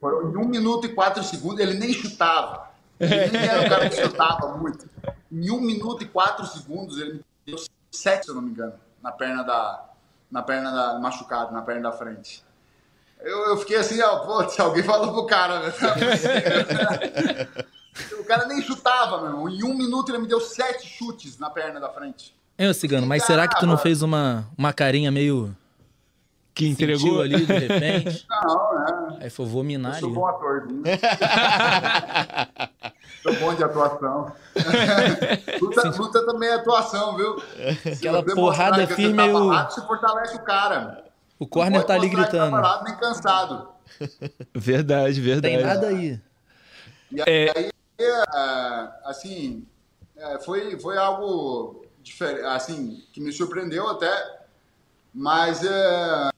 [0.00, 2.70] foram em um minuto e quatro segundos, ele nem chutava.
[2.98, 4.88] Ele nem era o cara que chutava muito.
[5.32, 7.56] Em um minuto e quatro segundos, ele me deu
[7.90, 9.86] sete, se eu não me engano, na perna da.
[10.30, 10.98] Na perna da.
[10.98, 12.44] machucado, na perna da frente.
[13.20, 15.72] Eu, eu fiquei assim, ó, pô, se alguém falou pro cara, né?
[18.18, 19.48] o cara nem chutava, meu irmão.
[19.48, 22.34] Em um minuto ele me deu sete chutes na perna da frente.
[22.56, 25.54] É, Cigano, mas será que tu não fez uma, uma carinha meio.
[26.54, 28.26] Que entregou ali de repente?
[28.28, 29.18] Não, né?
[29.20, 30.66] Aí foi, vou minar Eu sou bom ator,
[33.22, 34.32] Sou bom de atuação.
[35.60, 37.36] luta, luta também é atuação, viu?
[37.84, 39.70] Aquela porrada firme tá.
[39.70, 41.04] Você fortalece o cara.
[41.38, 42.52] O corner tá ali gritando.
[42.52, 43.68] Não parado nem cansado.
[44.54, 45.54] Verdade, verdade.
[45.54, 46.20] Tem nada aí.
[47.12, 47.52] E é.
[47.56, 49.66] aí, é, assim,
[50.16, 54.10] é, foi, foi algo diferente, assim, que me surpreendeu até,
[55.12, 56.30] mas é,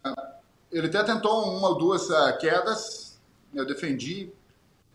[0.70, 3.20] ele até tentou uma ou duas uh, quedas,
[3.54, 4.32] eu defendi,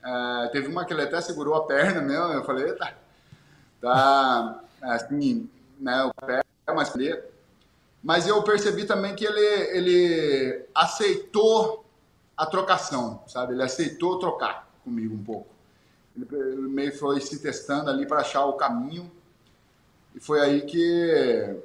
[0.04, 2.94] uh, teve uma que ele até segurou a perna mesmo, eu falei, tá,
[3.80, 6.42] tá assim, né, o pé,
[6.74, 6.94] mas
[8.04, 11.86] mas eu percebi também que ele, ele aceitou
[12.38, 13.54] a trocação, sabe?
[13.54, 15.48] Ele aceitou trocar comigo um pouco.
[16.16, 19.12] Ele, ele meio foi se testando ali para achar o caminho
[20.16, 21.58] e foi aí que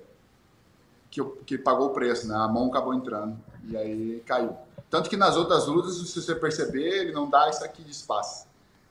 [1.13, 2.35] que, eu, que pagou o preço, né?
[2.35, 4.57] A mão acabou entrando e aí caiu.
[4.91, 8.47] Tanto que nas outras lutas, se você perceber, ele não dá isso aqui de espaço.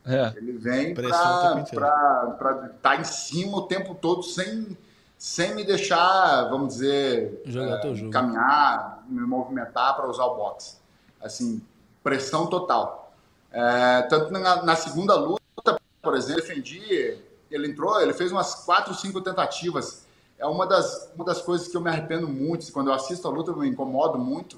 [0.06, 0.32] É.
[0.38, 4.78] Ele vem para estar tá em cima o tempo todo sem
[5.18, 10.78] sem me deixar, vamos dizer, é, caminhar, me movimentar para usar o boxe.
[11.22, 11.62] Assim,
[12.04, 13.14] pressão total.
[13.52, 17.20] É, tanto na, na, segunda luta, por exemplo, defendi,
[17.52, 20.01] ele entrou, ele fez umas quatro, cinco tentativas.
[20.42, 23.32] É uma das, uma das coisas que eu me arrependo muito, quando eu assisto a
[23.32, 24.58] luta eu me incomodo muito,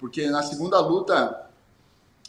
[0.00, 1.48] porque na segunda luta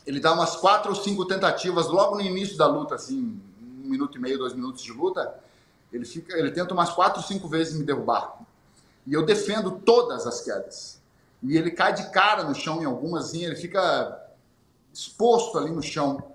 [0.05, 4.19] ele dá umas quatro ou cinco tentativas logo no início da luta, assim, um minuto
[4.19, 5.39] e meio, dois minutos de luta,
[5.91, 8.37] ele, fica, ele tenta umas quatro, cinco vezes me derrubar.
[9.07, 11.01] E eu defendo todas as quedas.
[11.41, 14.23] E ele cai de cara no chão em algumas, assim, ele fica
[14.93, 16.31] exposto ali no chão.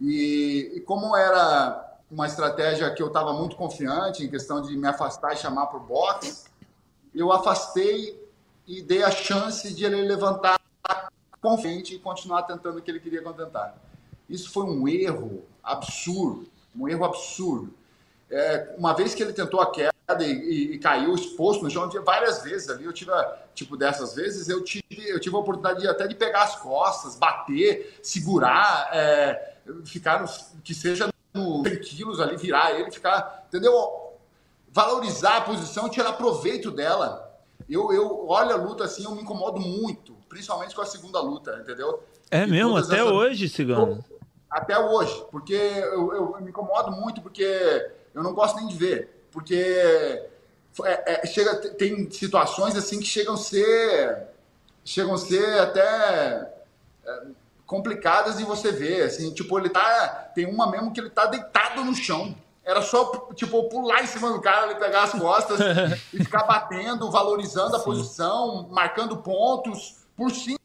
[0.00, 4.86] E, e como era uma estratégia que eu estava muito confiante em questão de me
[4.86, 6.44] afastar e chamar para o boxe,
[7.14, 8.18] eu afastei
[8.66, 10.58] e dei a chance de ele levantar
[11.40, 13.76] confiante e continuar tentando o que ele queria contentar.
[14.28, 17.72] Isso foi um erro absurdo, um erro absurdo.
[18.30, 21.88] É, uma vez que ele tentou a queda e, e, e, caiu exposto no chão,
[22.04, 23.10] várias vezes ali, eu tive,
[23.54, 27.16] tipo, dessas vezes, eu tive, eu tive a oportunidade de, até de pegar as costas,
[27.16, 30.28] bater, segurar, é, ficar, no,
[30.62, 33.72] que seja 100 quilos ali, virar ele, ficar, entendeu?
[34.70, 37.24] Valorizar a posição, tirar proveito dela.
[37.68, 41.58] Eu, eu olho a luta assim, eu me incomodo muito, principalmente com a segunda luta,
[41.60, 42.02] entendeu?
[42.30, 43.10] É e mesmo, até essas...
[43.10, 44.04] hoje, Cigano?
[44.50, 48.76] Até hoje, porque eu, eu, eu me incomodo muito, porque eu não gosto nem de
[48.76, 49.54] ver, porque
[50.84, 54.28] é, é, chega, tem situações assim que chegam a ser,
[54.84, 56.50] chegam a ser até
[57.04, 57.22] é,
[57.68, 61.84] complicadas de você ver, assim, tipo, ele tá, tem uma mesmo que ele tá deitado
[61.84, 65.60] no chão, era só, tipo, pular em cima do cara, ele pegar as costas
[66.12, 70.58] e ficar batendo, valorizando a posição, marcando pontos por cima,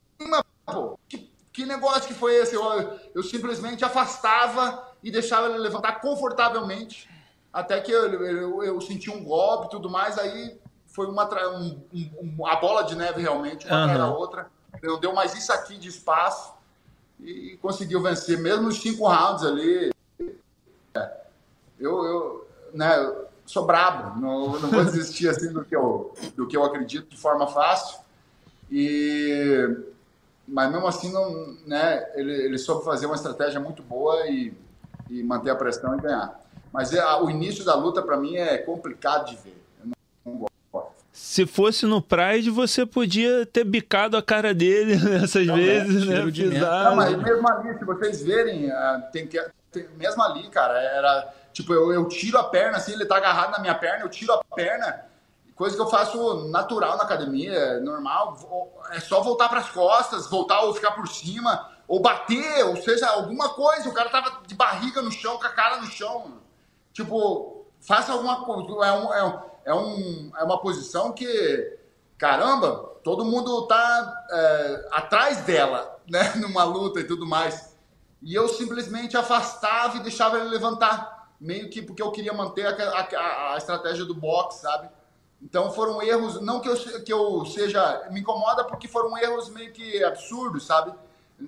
[0.65, 0.97] pô.
[1.09, 2.55] Que, que negócio que foi esse?
[2.55, 7.09] Eu, eu simplesmente afastava e deixava ele levantar confortavelmente
[7.51, 11.81] até que eu, eu, eu senti um golpe e tudo mais, aí foi uma um,
[11.93, 14.01] um, a bola de neve realmente, uma uhum.
[14.01, 14.47] a outra.
[14.81, 16.62] Deu, deu mais isso aqui de espaço
[17.23, 19.91] e conseguiu vencer, mesmo os cinco rounds ali.
[21.79, 26.55] Eu, eu né, sou brabo, não, não vou desistir assim do que, eu, do que
[26.55, 27.99] eu acredito de forma fácil.
[28.71, 29.77] E,
[30.47, 34.53] mas mesmo assim, não, né, ele, ele soube fazer uma estratégia muito boa e,
[35.09, 36.39] e manter a pressão e ganhar.
[36.71, 39.62] Mas é, o início da luta, para mim, é complicado de ver.
[41.13, 46.23] Se fosse no Pride, você podia ter bicado a cara dele nessas vezes, né?
[46.59, 49.39] Não, mas mesmo ali, se vocês verem, ah, tem que,
[49.71, 53.51] tem, mesmo ali, cara, era tipo, eu, eu tiro a perna, assim, ele tá agarrado
[53.51, 55.05] na minha perna, eu tiro a perna,
[55.55, 58.35] coisa que eu faço natural na academia, normal,
[58.91, 63.07] é só voltar para as costas, voltar ou ficar por cima, ou bater, ou seja,
[63.07, 63.87] alguma coisa.
[63.87, 66.39] O cara tava de barriga no chão, com a cara no chão.
[66.91, 68.85] Tipo, faça alguma coisa.
[68.85, 71.77] É um, é um é, um, é uma posição que,
[72.17, 76.33] caramba, todo mundo tá é, atrás dela, né?
[76.41, 77.75] Numa luta e tudo mais.
[78.21, 81.29] E eu simplesmente afastava e deixava ele levantar.
[81.39, 84.89] Meio que porque eu queria manter a, a, a estratégia do boxe, sabe?
[85.41, 89.73] Então foram erros, não que eu, que eu seja, me incomoda porque foram erros meio
[89.73, 90.93] que absurdos, sabe?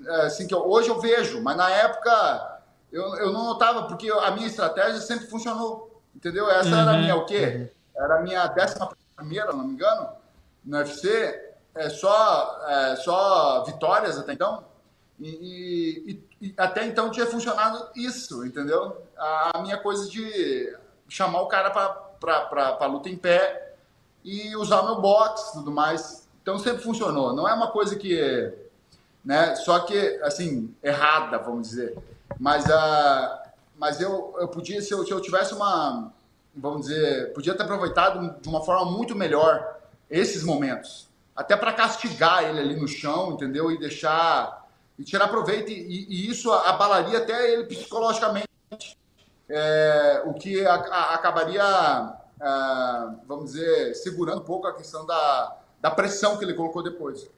[0.06, 4.12] É, assim, que eu, hoje eu vejo, mas na época eu, eu não notava, porque
[4.12, 6.50] a minha estratégia sempre funcionou, entendeu?
[6.50, 6.80] Essa uhum.
[6.82, 7.46] era a minha o quê?
[7.46, 7.75] Uhum.
[7.98, 10.10] Era a minha décima primeira, não me engano,
[10.64, 11.42] no UFC.
[11.74, 14.64] É só, é, só vitórias até então.
[15.20, 19.02] E, e, e, até então tinha funcionado isso, entendeu?
[19.18, 20.78] A, a minha coisa de
[21.08, 21.70] chamar o cara
[22.20, 23.74] para luta em pé
[24.24, 26.28] e usar meu box tudo mais.
[26.42, 27.34] Então sempre funcionou.
[27.34, 28.54] Não é uma coisa que.
[29.24, 31.98] Né, só que, assim, errada, vamos dizer.
[32.40, 33.40] Mas, uh,
[33.76, 36.14] mas eu, eu podia, se eu, se eu tivesse uma,
[36.56, 39.78] vamos dizer, podia ter aproveitado de uma forma muito melhor
[40.10, 41.10] esses momentos.
[41.36, 43.72] Até para castigar ele ali no chão, entendeu?
[43.72, 44.66] E deixar.
[44.98, 45.70] E tirar proveito.
[45.70, 48.48] E, e isso abalaria até ele psicologicamente.
[49.50, 55.58] É, o que a, a, acabaria, a, vamos dizer, segurando um pouco a questão da,
[55.82, 57.30] da pressão que ele colocou depois.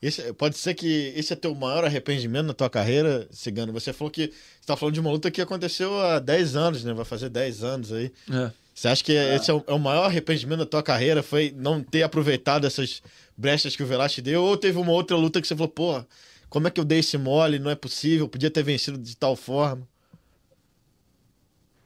[0.00, 3.72] Esse, pode ser que esse é teu maior arrependimento na tua carreira, Cigano.
[3.72, 6.92] Você falou que você tá falando de uma luta que aconteceu há 10 anos, né?
[6.94, 8.12] Vai fazer 10 anos aí.
[8.32, 8.50] É.
[8.72, 9.34] Você acha que é.
[9.34, 11.20] esse é o, é o, maior arrependimento da tua carreira?
[11.20, 13.02] Foi não ter aproveitado essas
[13.36, 14.44] brechas que o Velasquez deu?
[14.44, 16.04] Ou teve uma outra luta que você falou, pô,
[16.48, 17.58] como é que eu dei esse mole?
[17.58, 19.82] Não é possível, podia ter vencido de tal forma.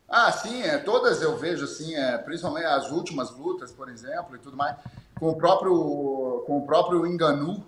[0.06, 4.38] Ah, sim, é, todas eu vejo assim, é, principalmente as últimas lutas, por exemplo, e
[4.38, 4.76] tudo mais,
[5.14, 7.64] com o próprio, com o próprio Enganu,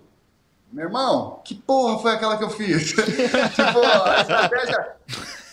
[0.75, 2.91] meu irmão, que porra foi aquela que eu fiz?
[2.91, 4.95] tipo, a estratégia,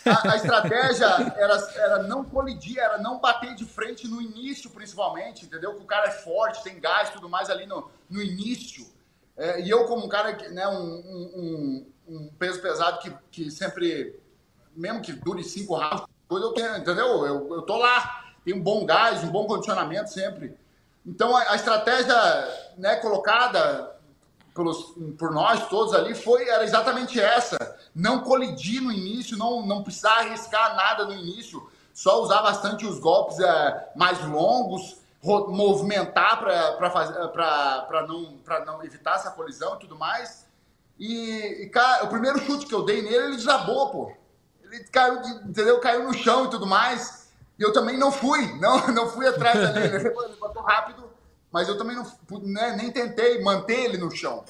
[0.05, 1.05] a, a, estratégia
[1.37, 5.75] era, era não colidir, era não bater de frente no início, principalmente, entendeu?
[5.75, 8.85] Que o cara é forte, tem gás tudo mais ali no, no início.
[9.37, 14.19] É, e eu, como um cara, né, um, um, um, peso pesado que, que sempre,
[14.75, 17.25] mesmo que dure cinco rounds, eu tenho, entendeu?
[17.25, 20.53] Eu, eu tô lá, tem um bom gás, um bom condicionamento sempre.
[21.05, 22.13] Então, a, a estratégia
[22.77, 23.92] né, colocada
[24.53, 27.57] pelos, por nós todos ali foi era exatamente essa.
[27.93, 32.99] Não colidir no início, não, não precisar arriscar nada no início, só usar bastante os
[32.99, 40.45] golpes é, mais longos, movimentar para não, não evitar essa colisão e tudo mais.
[40.99, 44.13] E, e, cara, o primeiro chute que eu dei nele, ele desabou, pô.
[44.63, 45.79] Ele caiu, entendeu?
[45.79, 47.31] Caiu no chão e tudo mais.
[47.57, 49.95] E eu também não fui, não, não fui atrás dele.
[49.95, 51.12] Ele levantou rápido
[51.53, 52.03] mas eu também não,
[52.41, 54.43] né, nem tentei manter ele no chão.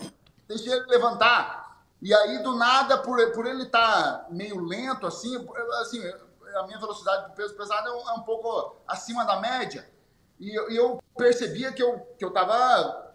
[0.47, 1.83] Deixei ele levantar.
[2.01, 5.35] E aí, do nada, por, por ele estar tá meio lento, assim,
[5.81, 6.01] assim,
[6.55, 9.85] a minha velocidade do peso pesado é um, é um pouco acima da média.
[10.39, 13.13] E eu, eu percebia que eu, que eu tava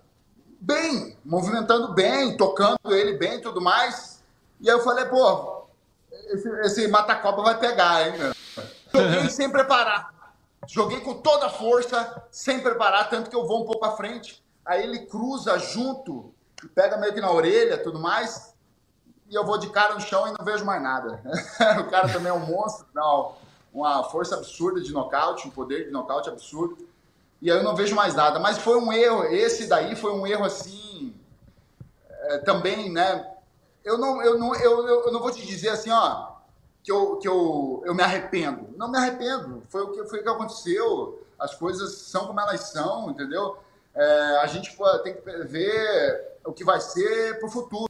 [0.60, 4.22] bem, movimentando bem, tocando ele bem tudo mais.
[4.60, 5.66] E aí eu falei, pô,
[6.10, 9.30] esse, esse mata-copa vai pegar, hein, meu?
[9.30, 10.17] Sem preparar.
[10.66, 14.44] Joguei com toda a força, sem preparar, tanto que eu vou um pouco à frente.
[14.64, 16.34] Aí ele cruza junto,
[16.74, 18.54] pega meio que na orelha tudo mais.
[19.30, 21.22] E eu vou de cara no chão e não vejo mais nada.
[21.80, 23.34] o cara também é um monstro, não,
[23.72, 26.76] uma força absurda de nocaute, um poder de nocaute absurdo.
[27.40, 28.38] E aí eu não vejo mais nada.
[28.38, 31.14] Mas foi um erro, esse daí foi um erro assim.
[32.10, 33.32] É, também, né?
[33.84, 36.37] Eu não, eu, não, eu, eu não vou te dizer assim, ó
[36.82, 38.68] que eu, que eu, eu me arrependo.
[38.76, 39.62] Não me arrependo.
[39.68, 41.22] Foi o que foi o que aconteceu.
[41.38, 43.58] As coisas são como elas são, entendeu?
[43.94, 47.88] É, a gente tem que ver o que vai ser para o futuro,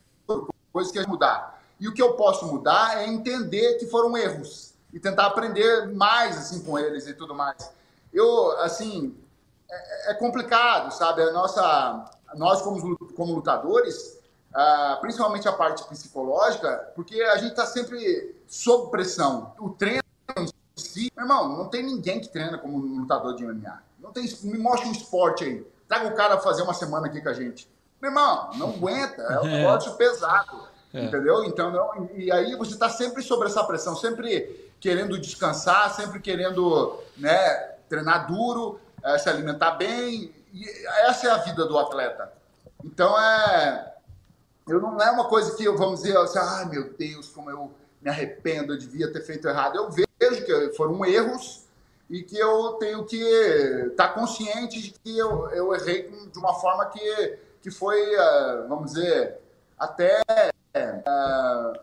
[0.73, 1.63] coisas que mudar.
[1.81, 6.37] E o que eu posso mudar é entender que foram erros e tentar aprender mais
[6.37, 7.71] assim com eles e tudo mais.
[8.13, 9.17] Eu, assim,
[9.71, 11.23] é, é complicado, sabe?
[11.23, 14.19] A nossa, nós como, como lutadores,
[14.51, 19.53] uh, principalmente a parte psicológica, porque a gente está sempre sob pressão.
[19.61, 20.03] O treino
[20.37, 23.83] em si, meu irmão, não tem ninguém que treina como um lutador de MMA.
[24.01, 25.67] Não tem, me mostre um esporte aí.
[25.87, 27.71] Traga o cara fazer uma semana aqui com a gente.
[28.01, 29.59] Meu irmão, não aguenta, é um é.
[29.59, 30.67] negócio pesado.
[30.93, 31.05] É.
[31.05, 31.45] Entendeu?
[31.45, 36.99] Então, não, e aí você está sempre sobre essa pressão, sempre querendo descansar, sempre querendo
[37.17, 37.55] né,
[37.89, 40.33] treinar duro, é, se alimentar bem.
[41.05, 42.33] Essa é a vida do atleta.
[42.83, 43.95] Então, é,
[44.67, 47.71] eu não é uma coisa que eu, vamos dizer, assim, ai meu Deus, como eu
[48.01, 49.77] me arrependo, eu devia ter feito errado.
[49.77, 51.67] Eu vejo que foram erros
[52.09, 53.23] e que eu tenho que
[53.91, 58.67] estar tá consciente de que eu, eu errei de uma forma que, que foi, é,
[58.69, 59.39] vamos dizer,
[59.79, 60.23] até
[60.77, 61.79] uh,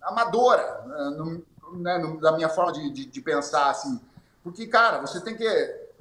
[0.00, 0.82] amadora,
[1.16, 4.00] no, né, no, da minha forma de, de, de, pensar, assim.
[4.42, 5.46] Porque, cara, você tem que,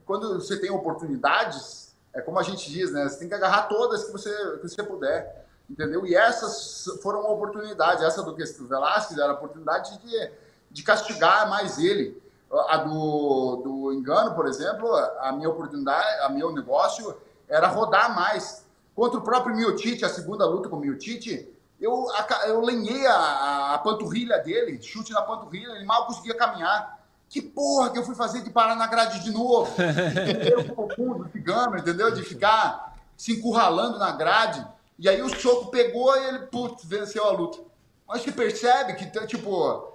[0.05, 3.07] quando você tem oportunidades, é como a gente diz, né?
[3.07, 6.06] Você tem que agarrar todas que você, que você puder, entendeu?
[6.06, 8.03] E essas foram uma oportunidade.
[8.03, 10.32] Essa do Questo Velasquez era a oportunidade de,
[10.71, 12.21] de castigar mais ele.
[12.69, 17.15] A do, do engano, por exemplo, a minha oportunidade, a meu negócio
[17.47, 18.65] era rodar mais.
[18.95, 22.08] Contra o próprio Miotite, a segunda luta com o Miotite, eu,
[22.47, 26.97] eu lenhei a, a, panturrilha dele, chute na panturrilha, ele mal conseguia caminhar.
[27.30, 29.71] Que porra que eu fui fazer de parar na grade de novo?
[30.73, 32.10] profundo, cigano, entendeu?
[32.12, 34.65] De ficar se encurralando na grade.
[34.99, 37.60] E aí o soco pegou e ele, putz, venceu a luta.
[38.07, 39.93] Mas você percebe que, tipo,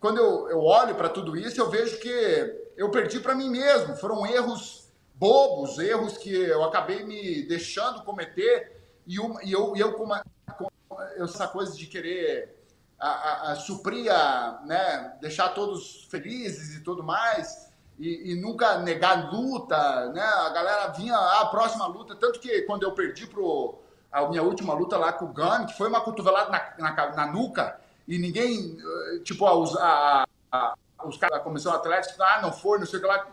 [0.00, 3.96] quando eu, eu olho para tudo isso, eu vejo que eu perdi para mim mesmo.
[3.96, 8.82] Foram erros bobos, erros que eu acabei me deixando cometer.
[9.06, 10.24] E, uma, e eu, e eu com, uma,
[10.58, 10.68] com
[11.16, 12.54] essa coisa de querer
[12.98, 18.78] a, a, a suprir, a, né, deixar todos felizes e tudo mais, e, e, nunca
[18.78, 20.22] negar luta, né?
[20.22, 23.78] A galera vinha, ah, a próxima luta, tanto que quando eu perdi pro
[24.14, 27.26] a minha última luta lá com o Gun, que foi uma cotovelada na, na, na
[27.26, 30.74] nuca, e ninguém, eh, tipo, a, a,
[31.04, 33.26] os caras da comissão atlética, ah, não foi, não sei o que lá.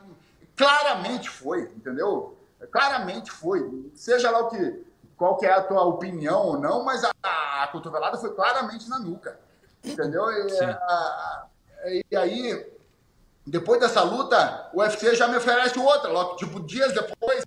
[0.56, 2.36] Claramente foi, entendeu?
[2.72, 3.92] Claramente foi.
[3.94, 4.84] Seja lá o que,
[5.16, 7.12] qual que é a tua opinião ou não, mas a,
[7.64, 9.40] a cotovelada foi claramente na nuca.
[9.84, 10.32] Entendeu?
[10.32, 11.48] E, a,
[12.12, 12.72] e, aí,
[13.46, 16.12] depois dessa luta, o UFC já me oferece outra.
[16.12, 17.44] Logo, tipo, dias depois.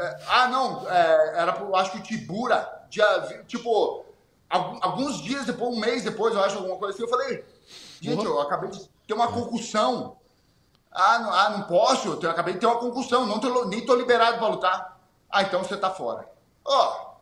[0.00, 4.06] É, ah, não, é, era pro, acho que o Tibura, dia, tipo,
[4.48, 7.44] alguns dias depois, um mês depois, eu acho, alguma coisa assim, eu falei,
[8.00, 8.32] gente, uhum.
[8.32, 10.16] eu acabei de ter uma concussão.
[10.90, 13.94] Ah, não, ah, não posso, eu acabei de ter uma concussão, não tô, nem tô
[13.94, 15.00] liberado para lutar.
[15.30, 16.26] Ah, então você tá fora.
[16.64, 17.16] Ó,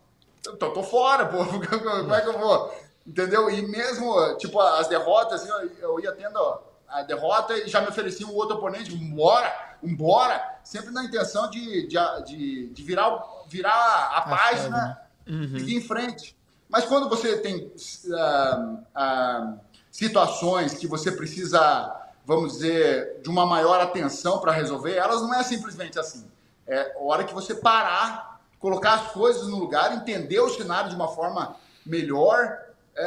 [0.47, 1.39] oh, eu tô, fora, pô.
[1.45, 2.73] Como é que eu vou?
[3.05, 3.51] Entendeu?
[3.51, 6.39] E mesmo, tipo, as derrotas, assim, eu ia tendo
[6.87, 11.87] a derrota e já me oferecia um outro oponente, embora, embora, sempre na intenção de,
[11.87, 15.57] de, de, de virar, virar a, página uhum.
[15.57, 16.37] e ir em frente.
[16.69, 23.81] Mas quando você tem uh, uh, situações que você precisa, vamos dizer, de uma maior
[23.81, 26.31] atenção para resolver, elas não é simplesmente assim.
[26.67, 28.29] É hora que você parar
[28.59, 32.59] colocar as coisas no lugar, entender o cenário de uma forma melhor,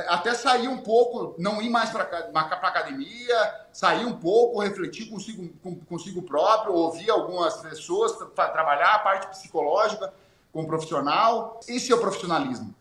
[0.08, 5.50] até sair um pouco, não ir mais para a academia, sair um pouco, refletir consigo,
[5.88, 10.14] consigo próprio, ouvir algumas pessoas, trabalhar a parte psicológica
[10.54, 11.60] com o profissional.
[11.68, 12.74] Esse é o profissionalismo.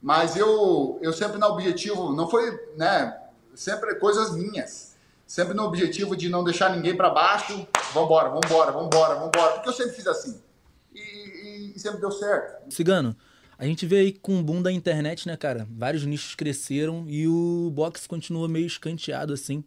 [0.00, 3.20] Mas eu, eu sempre no objetivo, não foi, né,
[3.54, 4.92] sempre coisas minhas.
[5.26, 7.66] Sempre no objetivo de não deixar ninguém para baixo.
[7.94, 9.52] Vambora, vambora, vambora, vambora.
[9.54, 10.42] Porque eu sempre fiz assim
[10.94, 12.72] e sempre deu certo.
[12.72, 13.16] Cigano,
[13.62, 15.68] a gente vê aí com o boom da internet, né, cara?
[15.70, 19.62] Vários nichos cresceram e o boxe continua meio escanteado assim.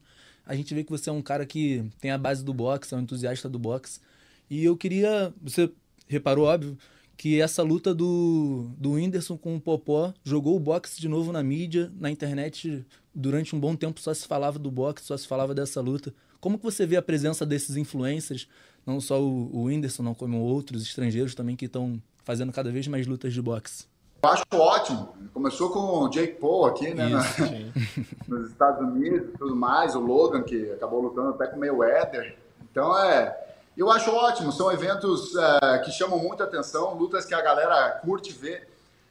[0.45, 2.97] A gente vê que você é um cara que tem a base do boxe, é
[2.97, 4.01] um entusiasta do boxe.
[4.49, 5.33] E eu queria.
[5.41, 5.71] Você
[6.09, 6.77] reparou, óbvio,
[7.15, 11.41] que essa luta do, do Whindersson com o Popó jogou o boxe de novo na
[11.41, 12.85] mídia, na internet.
[13.13, 16.13] Durante um bom tempo só se falava do boxe, só se falava dessa luta.
[16.41, 18.45] Como que você vê a presença desses influencers
[18.85, 22.87] não só o, o Whindersson, não como outros estrangeiros também que estão fazendo cada vez
[22.87, 23.85] mais lutas de boxe.
[24.21, 25.15] Eu acho ótimo.
[25.33, 27.11] Começou com o Jake Paul aqui, né?
[27.11, 31.57] Isso, na, nos Estados Unidos e tudo mais, o Logan, que acabou lutando até com
[31.57, 32.35] o Mayweather.
[32.71, 33.37] Então, é,
[33.77, 34.51] eu acho ótimo.
[34.51, 38.67] São eventos é, que chamam muita atenção, lutas que a galera curte ver.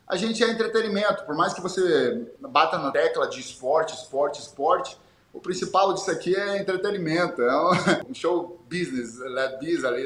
[0.06, 4.98] A gente é entretenimento, por mais que você bata na tecla de esporte, esporte, esporte,
[5.32, 10.04] o principal disso aqui é entretenimento, é um, um show business, led biz ali,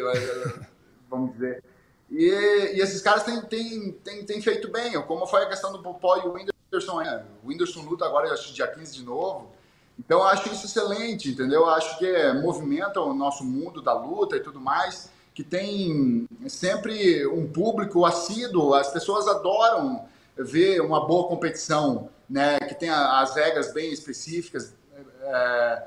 [1.11, 1.65] vamos dizer.
[2.11, 2.31] E,
[2.75, 6.17] e, esses caras têm, têm, têm, têm feito bem, como foi a questão do Popó
[6.17, 7.01] e o Whindersson.
[7.03, 7.25] Né?
[7.43, 9.51] O Whindersson luta agora, acho dia 15 de novo.
[9.99, 11.63] Então, eu acho isso excelente, entendeu?
[11.63, 16.29] Eu acho que é, movimenta o nosso mundo da luta e tudo mais, que tem
[16.47, 20.07] sempre um público assíduo, as pessoas adoram
[20.37, 22.59] ver uma boa competição, né?
[22.61, 24.73] Que tem as regras bem específicas,
[25.21, 25.83] é,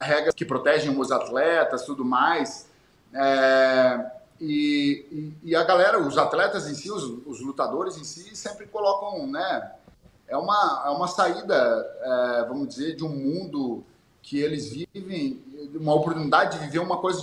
[0.00, 2.66] regras que protegem os atletas, tudo mais.
[3.12, 8.66] É, e, e, a galera, os atletas em si, os, os, lutadores em si, sempre
[8.66, 9.72] colocam, né?
[10.28, 11.54] É uma, é uma saída,
[12.00, 13.84] é, vamos dizer, de um mundo
[14.22, 15.42] que eles vivem,
[15.74, 17.20] uma oportunidade de viver uma coisa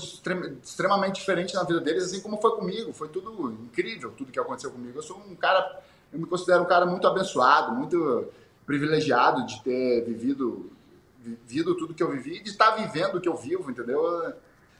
[0.63, 2.91] extremamente diferente na vida deles, assim como foi comigo.
[2.93, 4.97] Foi tudo incrível, tudo que aconteceu comigo.
[4.97, 8.27] Eu sou um cara, eu me considero um cara muito abençoado, muito
[8.65, 10.71] privilegiado de ter vivido,
[11.19, 14.03] vivido tudo que eu vivi e de estar vivendo o que eu vivo, entendeu?
[14.23, 14.33] É,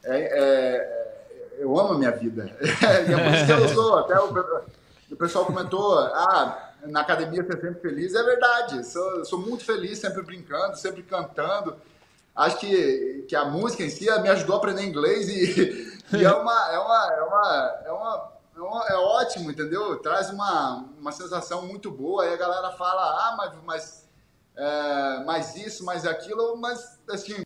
[0.04, 1.05] é,
[1.58, 2.56] eu amo a minha vida.
[2.62, 4.00] e é por isso que eu sou.
[4.00, 4.66] Até o,
[5.12, 8.16] o pessoal comentou, ah, na academia você é sempre feliz.
[8.16, 11.76] É verdade, sou, sou muito feliz, sempre brincando, sempre cantando.
[12.36, 16.32] Acho que, que a música em si me ajudou a aprender inglês e, e é,
[16.32, 19.98] uma, é, uma, é, uma, é, uma, é, uma, é ótimo, entendeu?
[20.00, 22.24] Traz uma, uma sensação muito boa.
[22.24, 24.10] Aí a galera fala, ah, mas, mas,
[24.58, 27.42] é, mas isso, mas aquilo, mas assim,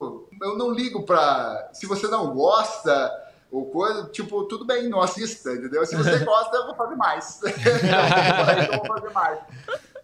[0.00, 1.70] eu não ligo para.
[1.72, 5.84] Se você não gosta ou coisa, tipo, tudo bem, não assista, entendeu?
[5.86, 7.40] Se você gosta, eu vou fazer mais.
[8.72, 9.38] eu vou fazer mais.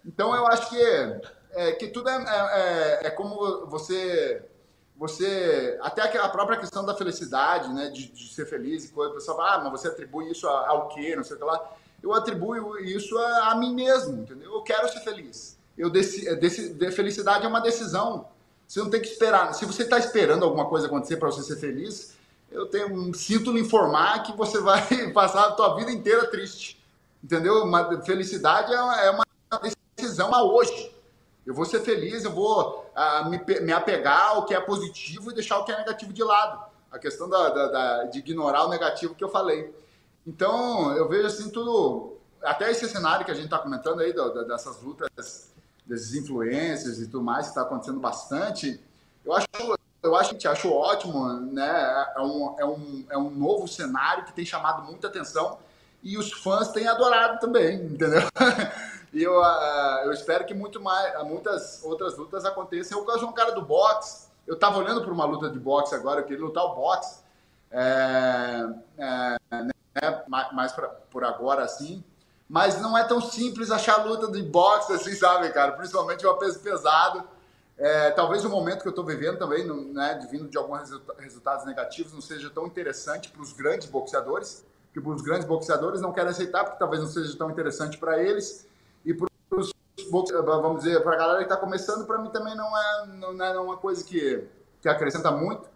[0.05, 0.81] Então eu acho que,
[1.51, 4.43] é, que tudo é, é, é, como você.
[4.97, 5.77] Você.
[5.81, 7.89] Até a própria questão da felicidade, né?
[7.89, 10.87] De, de ser feliz e coisa, o pessoal fala, ah, mas você atribui isso ao
[10.89, 11.15] quê?
[11.15, 11.71] Não sei o que lá.
[12.01, 14.53] Eu atribuo isso a, a mim mesmo, entendeu?
[14.53, 15.57] Eu quero ser feliz.
[15.77, 18.27] Eu deci, deci, felicidade é uma decisão.
[18.67, 19.53] Você não tem que esperar.
[19.53, 22.15] Se você está esperando alguma coisa acontecer para você ser feliz,
[22.51, 24.81] eu tenho, sinto lhe informar que você vai
[25.11, 26.81] passar a tua vida inteira triste.
[27.23, 27.63] Entendeu?
[27.63, 29.25] Uma felicidade é uma, é uma
[29.95, 30.93] decisão a hoje.
[31.45, 35.33] Eu vou ser feliz, eu vou uh, me, me, apegar ao que é positivo e
[35.33, 36.65] deixar o que é negativo de lado.
[36.91, 39.73] A questão da, da, da, de ignorar o negativo que eu falei.
[40.25, 42.17] Então, eu vejo assim tudo.
[42.41, 44.13] Até esse cenário que a gente está comentando aí,
[44.47, 45.51] dessas lutas,
[45.85, 48.79] desses influências e tudo mais, que está acontecendo bastante,
[49.23, 49.47] eu acho
[50.05, 52.07] eu acho que acho ótimo, né?
[52.15, 55.57] É um, é, um, é um novo cenário que tem chamado muita atenção
[56.03, 58.21] e os fãs têm adorado também, entendeu?
[59.11, 62.99] e eu, uh, eu espero que muito mais, muitas outras lutas aconteçam.
[62.99, 66.21] Eu sou um cara do boxe, eu tava olhando para uma luta de boxe agora,
[66.21, 67.19] eu queria lutar o boxe,
[67.71, 69.71] é, é, né?
[70.27, 72.03] mais pra, por agora assim,
[72.47, 75.71] mas não é tão simples achar luta de boxe assim, sabe, cara?
[75.71, 77.27] Principalmente o peso pesado.
[77.77, 82.13] É, talvez o momento que eu estou vivendo também, né, vindo de alguns resultados negativos,
[82.13, 84.63] não seja tão interessante para os grandes boxeadores,
[84.93, 88.65] que os grandes boxeadores não querem aceitar, porque talvez não seja tão interessante para eles,
[89.03, 89.71] e para os
[90.11, 93.59] vamos dizer, para a galera que está começando, para mim também não é, não é
[93.59, 94.43] uma coisa que,
[94.81, 95.67] que acrescenta muito.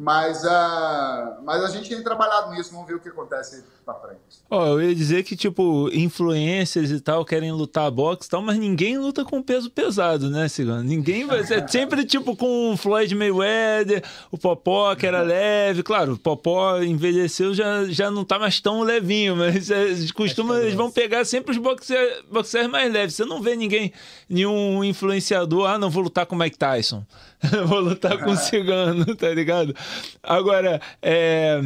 [0.00, 4.20] Mas, uh, mas a gente tem trabalhado nisso, vamos ver o que acontece pra frente.
[4.48, 8.40] Ó, oh, eu ia dizer que, tipo, influencers e tal querem lutar boxe e tal,
[8.40, 10.84] mas ninguém luta com peso pesado, né, Cigano?
[10.84, 11.66] Ninguém vai ser.
[11.68, 15.82] sempre, tipo, com o Floyd Mayweather, o Popó, que era leve.
[15.82, 20.74] Claro, o Popó envelheceu, já, já não tá mais tão levinho, mas é, costuma, eles
[20.74, 23.16] vão pegar sempre os boxers mais leves.
[23.16, 23.92] Você não vê ninguém,
[24.30, 27.04] nenhum influenciador, ah, não vou lutar com o Mike Tyson.
[27.66, 29.74] vou lutar com o Cigano, tá ligado?
[30.22, 31.60] Agora, é,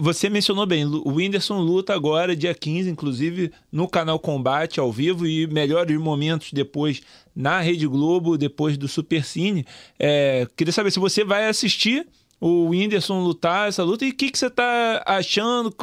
[0.00, 5.26] você mencionou bem, o Whindersson luta agora, dia 15, inclusive, no canal Combate ao vivo
[5.26, 7.00] e melhores momentos depois
[7.34, 9.64] na Rede Globo, depois do Super Cine.
[9.98, 12.06] É, queria saber se você vai assistir
[12.40, 15.74] o Whindersson lutar essa luta e o que, que você está achando,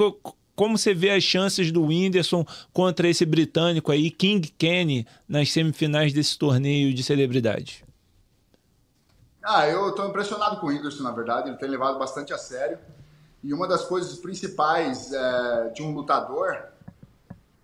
[0.55, 6.14] como você vê as chances do Whindersson contra esse britânico aí, King Kenny, nas semifinais
[6.14, 7.87] desse torneio de celebridade?
[9.50, 11.48] Ah, eu estou impressionado com o Whindersson, na verdade.
[11.48, 12.78] Ele tem levado bastante a sério.
[13.41, 16.66] E uma das coisas principais é, de um lutador,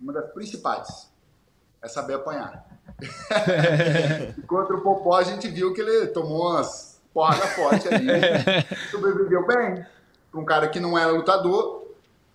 [0.00, 1.10] uma das principais,
[1.82, 2.64] é saber apanhar.
[4.48, 8.08] Contra o Popó, a gente viu que ele tomou umas porradas fortes ali.
[8.90, 9.84] sobreviveu bem.
[10.32, 11.86] Para um cara que não era lutador,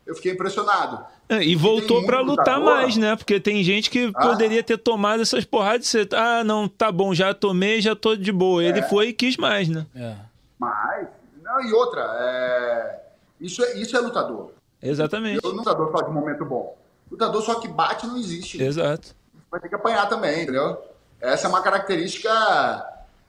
[0.06, 1.04] eu fiquei impressionado.
[1.30, 3.16] É, e voltou para lutar mais, né?
[3.16, 4.28] Porque tem gente que ah.
[4.28, 8.16] poderia ter tomado essas porradas e você, ah, não, tá bom, já tomei, já tô
[8.16, 8.64] de boa.
[8.64, 8.68] É.
[8.68, 9.86] Ele foi e quis mais, né?
[9.96, 10.16] É.
[10.58, 11.08] Mas,
[11.44, 13.00] não, e outra, é...
[13.40, 14.54] Isso, é, isso é lutador.
[14.82, 15.40] Exatamente.
[15.44, 16.76] Eu, lutador só de momento bom.
[17.12, 18.62] Lutador só que bate não existe.
[18.62, 19.16] Exato.
[19.52, 20.82] Vai ter que apanhar também, entendeu?
[21.22, 22.32] Essa é uma característica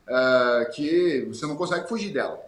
[0.09, 2.41] uh, que você não consegue fugir dela.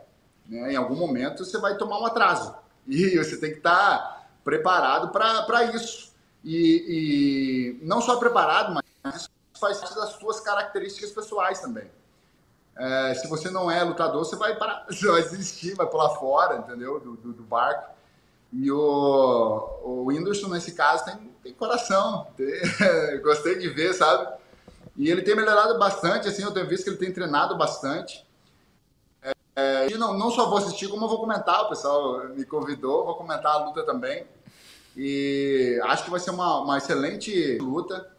[0.49, 0.73] Né?
[0.73, 2.55] Em algum momento você vai tomar um atraso
[2.87, 6.13] e você tem que estar tá preparado para isso.
[6.45, 9.31] E, e, não só preparado, mas isso
[9.61, 11.89] faz parte das suas características pessoais também.
[12.77, 14.57] É, se você não é lutador, você vai
[14.89, 16.99] você vai desistir, vai pular fora, entendeu?
[16.99, 17.93] Do, do, do barco.
[18.53, 22.27] E o, o Whindersson, nesse caso, tem, tem coração.
[22.37, 22.61] Tem,
[23.23, 24.35] gostei de ver, sabe?
[24.97, 28.27] E ele tem melhorado bastante, assim, eu tenho visto que ele tem treinado bastante.
[29.55, 33.05] É, e não, não só vou assistir, como eu vou comentar, o pessoal me convidou,
[33.05, 34.27] vou comentar a luta também.
[34.97, 38.11] E acho que vai ser uma, uma excelente luta.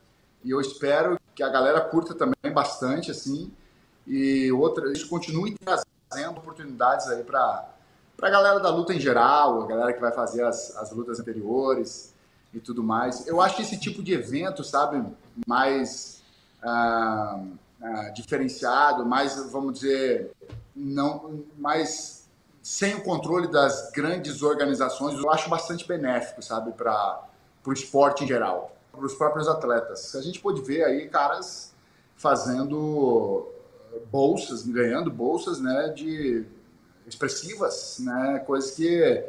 [0.44, 3.52] E eu espero que a galera curta também bastante, assim.
[4.06, 7.70] E outra, isso continue trazendo oportunidades aí para
[8.22, 12.14] a galera da luta em geral, a galera que vai fazer as, as lutas anteriores
[12.54, 13.26] e tudo mais.
[13.28, 15.04] Eu acho que esse tipo de evento, sabe,
[15.48, 16.22] mais
[16.62, 17.42] ah,
[17.82, 20.32] ah, diferenciado, mais, vamos dizer,
[20.76, 22.24] não, mais
[22.61, 27.21] sem o controle das grandes organizações, eu acho bastante benéfico, sabe, para
[27.65, 30.15] o esporte em geral, para os próprios atletas.
[30.15, 31.74] A gente pode ver aí caras
[32.15, 33.47] fazendo
[34.09, 36.45] bolsas, ganhando bolsas, né, de
[37.05, 39.26] expressivas, né, coisas que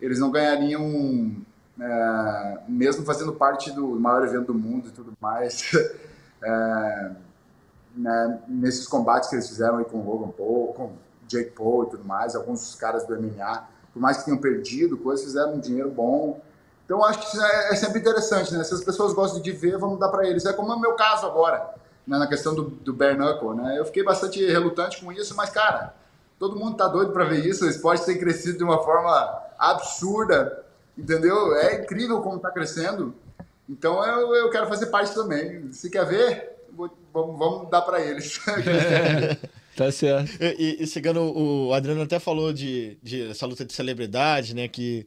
[0.00, 1.36] eles não ganhariam
[1.80, 5.70] é, mesmo fazendo parte do maior evento do mundo e tudo mais.
[6.42, 7.10] é,
[7.94, 10.92] né, nesses combates que eles fizeram aí com o Logan Paul, com
[11.26, 15.24] Jake Paul e tudo mais, alguns caras do MMA, por mais que tenham perdido coisas,
[15.24, 16.40] fizeram um dinheiro bom.
[16.84, 18.64] Então acho que é, é sempre interessante, né?
[18.64, 20.44] Se as pessoas gostam de ver, vamos dar para eles.
[20.44, 21.74] É como é o meu caso agora,
[22.06, 23.78] né, na questão do, do bare knuckle, né?
[23.78, 25.94] Eu fiquei bastante relutante com isso, mas cara,
[26.38, 27.64] todo mundo tá doido para ver isso.
[27.64, 30.64] O esporte tem crescido de uma forma absurda,
[30.96, 31.54] entendeu?
[31.56, 33.14] É incrível como tá crescendo.
[33.68, 35.72] Então eu, eu quero fazer parte também.
[35.72, 36.51] Se quer ver,
[37.12, 38.40] vamos, vamos dar para eles.
[39.74, 40.30] Tá certo.
[40.58, 44.68] E, e Cigano, o Adriano até falou de, de essa luta de celebridade, né?
[44.68, 45.06] Que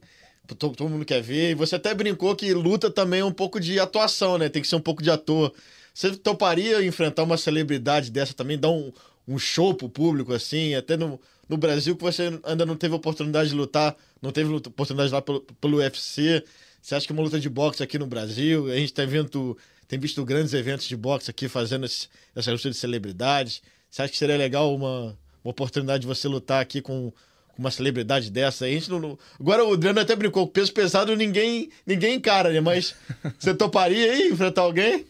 [0.58, 1.52] todo, todo, mundo quer ver.
[1.52, 4.48] E você até brincou que luta também é um pouco de atuação, né?
[4.48, 5.52] Tem que ser um pouco de ator.
[5.94, 8.92] Você toparia enfrentar uma celebridade dessa também, dar um,
[9.26, 13.50] um show pro público, assim, até no, no Brasil, que você ainda não teve oportunidade
[13.50, 16.44] de lutar, não teve oportunidade de lá pelo, pelo UFC.
[16.82, 18.70] Você acha que uma luta de boxe aqui no Brasil?
[18.70, 19.56] A gente tem, evento,
[19.88, 23.62] tem visto grandes eventos de boxe aqui fazendo esse, essa luta de celebridades.
[23.90, 27.12] Você acha que seria legal uma, uma oportunidade de você lutar aqui com,
[27.48, 28.64] com uma celebridade dessa?
[28.64, 29.18] A gente não, não...
[29.38, 32.60] Agora o Adriano até brincou, peso pesado ninguém, ninguém encara, né?
[32.60, 32.94] Mas
[33.38, 35.06] você toparia aí enfrentar alguém?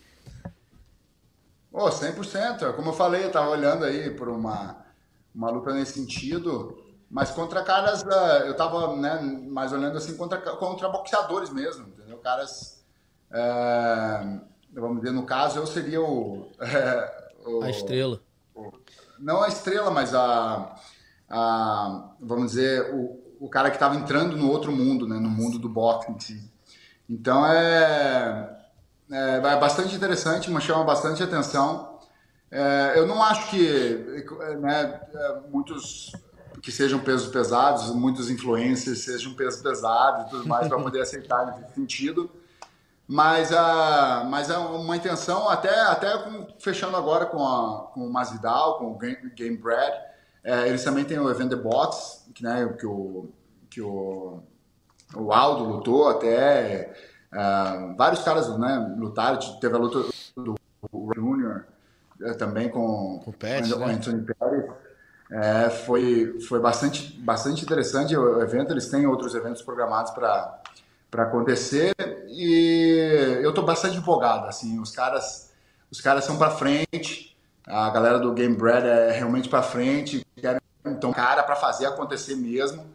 [1.72, 2.74] Oh, 100%.
[2.74, 4.76] Como eu falei, eu tava olhando aí por uma,
[5.34, 6.82] uma luta nesse sentido.
[7.10, 8.04] Mas contra caras,
[8.46, 12.18] eu tava né, mais olhando assim contra, contra boxeadores mesmo, entendeu?
[12.18, 12.84] Caras,
[13.30, 14.40] é,
[14.80, 16.50] vamos dizer, no caso eu seria o...
[16.60, 18.20] É, o a estrela.
[18.54, 18.72] O,
[19.18, 20.74] não a estrela, mas a,
[21.28, 25.58] a vamos dizer, o, o cara que estava entrando no outro mundo, né, no mundo
[25.58, 26.40] do boxe.
[27.08, 28.56] Então é,
[29.10, 31.98] é, é bastante interessante, me chama bastante atenção.
[32.50, 34.24] É, eu não acho que
[34.60, 36.12] né, é, muitos
[36.62, 41.46] que sejam pesos pesados, muitos influencers sejam pesos pesados e tudo mais para poder aceitar
[41.46, 42.30] nesse sentido.
[43.09, 48.12] Mas, a, mas é uma intenção, até, até com, fechando agora com, a, com o
[48.12, 49.94] Masvidal, com o Game, Game Bread,
[50.42, 53.28] é, eles também têm o Event The Box, que, né, que, o,
[53.70, 54.40] que o,
[55.14, 56.92] o Aldo lutou até.
[57.32, 60.04] É, vários caras né, lutaram, teve a luta
[60.36, 60.57] do
[61.14, 61.64] Junior
[62.22, 63.94] é, também com, o Pet, com né?
[63.94, 64.68] Anthony Perry.
[65.30, 68.72] É, foi, foi bastante, bastante interessante o evento.
[68.72, 70.61] Eles têm outros eventos programados para
[71.12, 71.92] acontecer
[72.28, 72.75] e
[73.42, 74.46] eu estou bastante empolgado.
[74.46, 75.52] Assim, os caras,
[75.90, 77.36] os caras são para frente.
[77.66, 80.24] A galera do Game Bread é realmente para frente.
[80.36, 82.86] Querem então cara para fazer acontecer mesmo.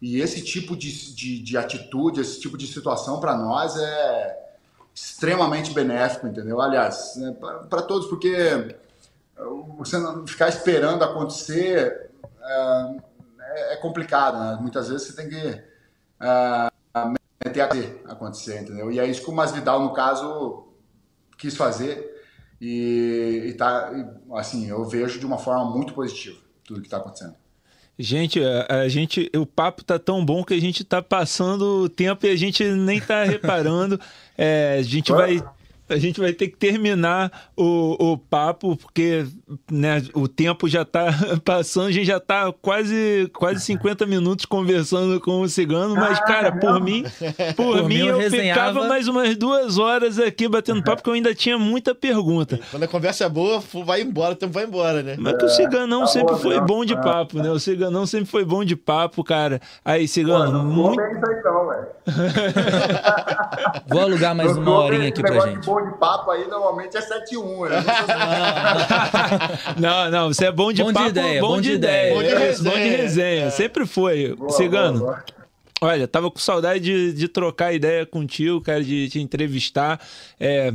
[0.00, 4.46] E esse tipo de, de, de atitude, esse tipo de situação para nós é
[4.94, 6.60] extremamente benéfico, entendeu?
[6.60, 8.76] Aliás, é para todos, porque
[9.76, 12.10] você não ficar esperando acontecer
[12.42, 14.58] é, é complicado, né?
[14.60, 15.62] Muitas vezes você tem que
[16.20, 16.70] é,
[17.46, 18.90] meter a acontecer, entendeu?
[18.90, 20.68] E é isso que o Masvidal, no caso,
[21.38, 22.14] quis fazer
[22.60, 23.92] e, e tá,
[24.34, 27.34] assim, eu vejo de uma forma muito positiva tudo que está acontecendo.
[27.98, 31.88] Gente, a, a, gente, o papo tá tão bom que a gente tá passando o
[31.88, 33.98] tempo e a gente nem tá reparando.
[34.38, 35.42] É, a gente vai
[35.88, 39.26] a gente vai ter que terminar o, o papo, porque
[39.70, 41.06] né, o tempo já está
[41.44, 46.52] passando, a gente já está quase, quase 50 minutos conversando com o Cigano, mas, cara,
[46.52, 47.04] por mim,
[47.56, 51.10] por, Por mim, mim, eu resenhava- ficava mais umas duas horas aqui batendo papo, porque
[51.10, 52.58] eu ainda tinha muita pergunta.
[52.70, 55.16] Quando a conversa é boa, vai embora, o tempo vai embora, né?
[55.18, 57.50] Mas que o Ciganão tá sempre bom, foi bom de papo, né?
[57.50, 59.60] O Ciganão sempre foi bom de papo, cara.
[59.84, 60.96] Aí, Cigano, Não muito...
[60.96, 61.86] tem isso aí não, velho.
[63.88, 65.66] Vou alugar mais uma horinha aqui pra gente.
[65.80, 67.36] De bom de papo aí, normalmente é 7-1.
[67.36, 67.70] Eu não
[69.76, 72.14] Não, não, você é bom de Bom de papo, ideia, bom, de ideia.
[72.14, 72.96] Bom de É isso, bom de resenha.
[73.02, 73.50] resenha.
[73.50, 74.34] Sempre foi.
[74.34, 75.24] boa, Cigano, boa, boa.
[75.90, 80.00] olha, tava com saudade de, de trocar ideia contigo, cara, de te entrevistar.
[80.38, 80.72] É,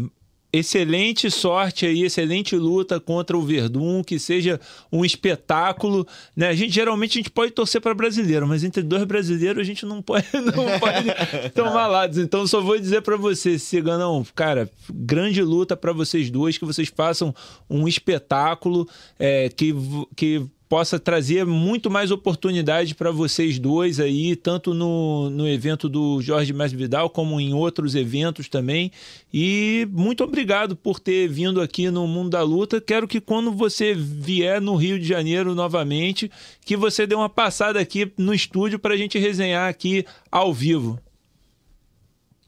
[0.53, 4.59] excelente sorte aí, excelente luta contra o Verdun, que seja
[4.91, 6.49] um espetáculo, né?
[6.49, 9.85] A gente geralmente a gente pode torcer para brasileiro, mas entre dois brasileiros a gente
[9.85, 12.17] não pode não pode tomar lados.
[12.17, 16.91] Então só vou dizer para você, Ciganão, cara, grande luta para vocês dois, que vocês
[16.93, 17.33] façam
[17.69, 18.87] um espetáculo
[19.17, 19.73] é, que
[20.15, 26.21] que possa trazer muito mais oportunidade para vocês dois aí, tanto no, no evento do
[26.21, 28.89] Jorge Masvidal, como em outros eventos também.
[29.33, 32.79] E muito obrigado por ter vindo aqui no Mundo da Luta.
[32.79, 36.31] Quero que quando você vier no Rio de Janeiro novamente,
[36.63, 40.97] que você dê uma passada aqui no estúdio para a gente resenhar aqui ao vivo.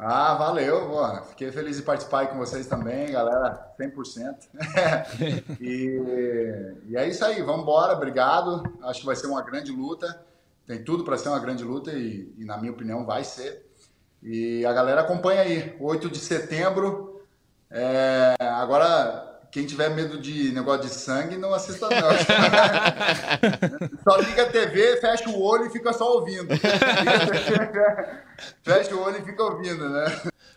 [0.05, 1.23] Ah, valeu, mano.
[1.27, 4.35] Fiquei feliz de participar aí com vocês também, galera, 100%.
[5.61, 8.63] e, e é isso aí, vamos embora, obrigado.
[8.83, 10.21] Acho que vai ser uma grande luta.
[10.67, 13.65] Tem tudo para ser uma grande luta e, e, na minha opinião, vai ser.
[14.21, 17.21] E a galera acompanha aí, 8 de setembro.
[17.71, 22.09] É, agora, quem tiver medo de negócio de sangue, não assista não.
[24.03, 26.51] Só liga a TV, fecha o olho e fica só ouvindo.
[26.51, 26.57] A
[28.63, 30.05] fecha o olho e fica ouvindo, né?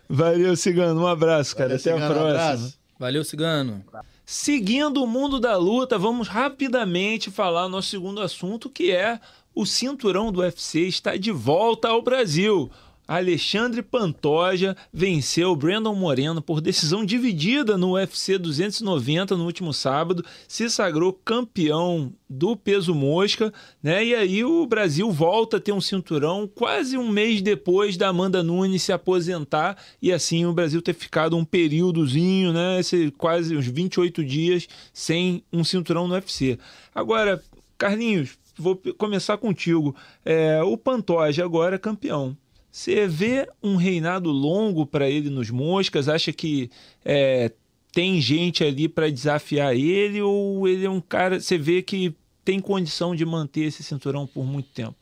[0.09, 1.03] Valeu, Cigano.
[1.03, 1.77] Um abraço, cara.
[1.77, 2.43] Valeu, Até a Cigano, um próxima.
[2.43, 2.79] abraço.
[2.97, 3.85] Valeu, Cigano.
[4.25, 9.19] Seguindo o mundo da luta, vamos rapidamente falar nosso segundo assunto, que é
[9.53, 12.71] o cinturão do UFC está de volta ao Brasil.
[13.07, 20.69] Alexandre Pantoja venceu Brandon Moreno por decisão dividida no UFC 290 no último sábado, se
[20.69, 24.03] sagrou campeão do peso mosca, né?
[24.03, 28.43] E aí o Brasil volta a ter um cinturão quase um mês depois da Amanda
[28.43, 32.79] Nunes se aposentar e assim o Brasil ter ficado um períodozinho, né?
[32.79, 36.59] Esse, quase uns 28 dias sem um cinturão no UFC.
[36.93, 37.41] Agora,
[37.77, 39.95] Carlinhos, vou começar contigo.
[40.25, 42.35] É, o Pantoja agora é campeão.
[42.71, 46.07] Você vê um reinado longo para ele nos moscas?
[46.07, 46.69] Acha que
[47.03, 47.51] é,
[47.91, 51.39] tem gente ali para desafiar ele ou ele é um cara?
[51.39, 52.13] Você vê que
[52.45, 54.95] tem condição de manter esse cinturão por muito tempo?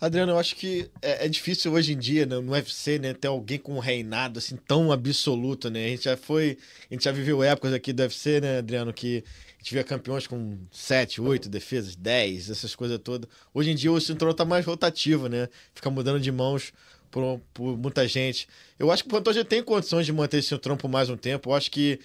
[0.00, 3.28] Adriano, eu acho que é, é difícil hoje em dia, né, no UFC, né, ter
[3.28, 5.86] alguém com um reinado assim tão absoluto, né?
[5.86, 6.58] A gente já foi,
[6.90, 10.26] a gente já viveu épocas aqui do UFC, né, Adriano, que a gente via campeões
[10.26, 13.28] com 7, 8 defesas, 10, essas coisas todas.
[13.52, 15.48] Hoje em dia o cinturão tá mais rotativo, né?
[15.74, 16.72] Fica mudando de mãos
[17.10, 18.48] por, por muita gente.
[18.78, 21.50] Eu acho que o Pantoja tem condições de manter esse por mais um tempo.
[21.50, 22.00] Eu acho que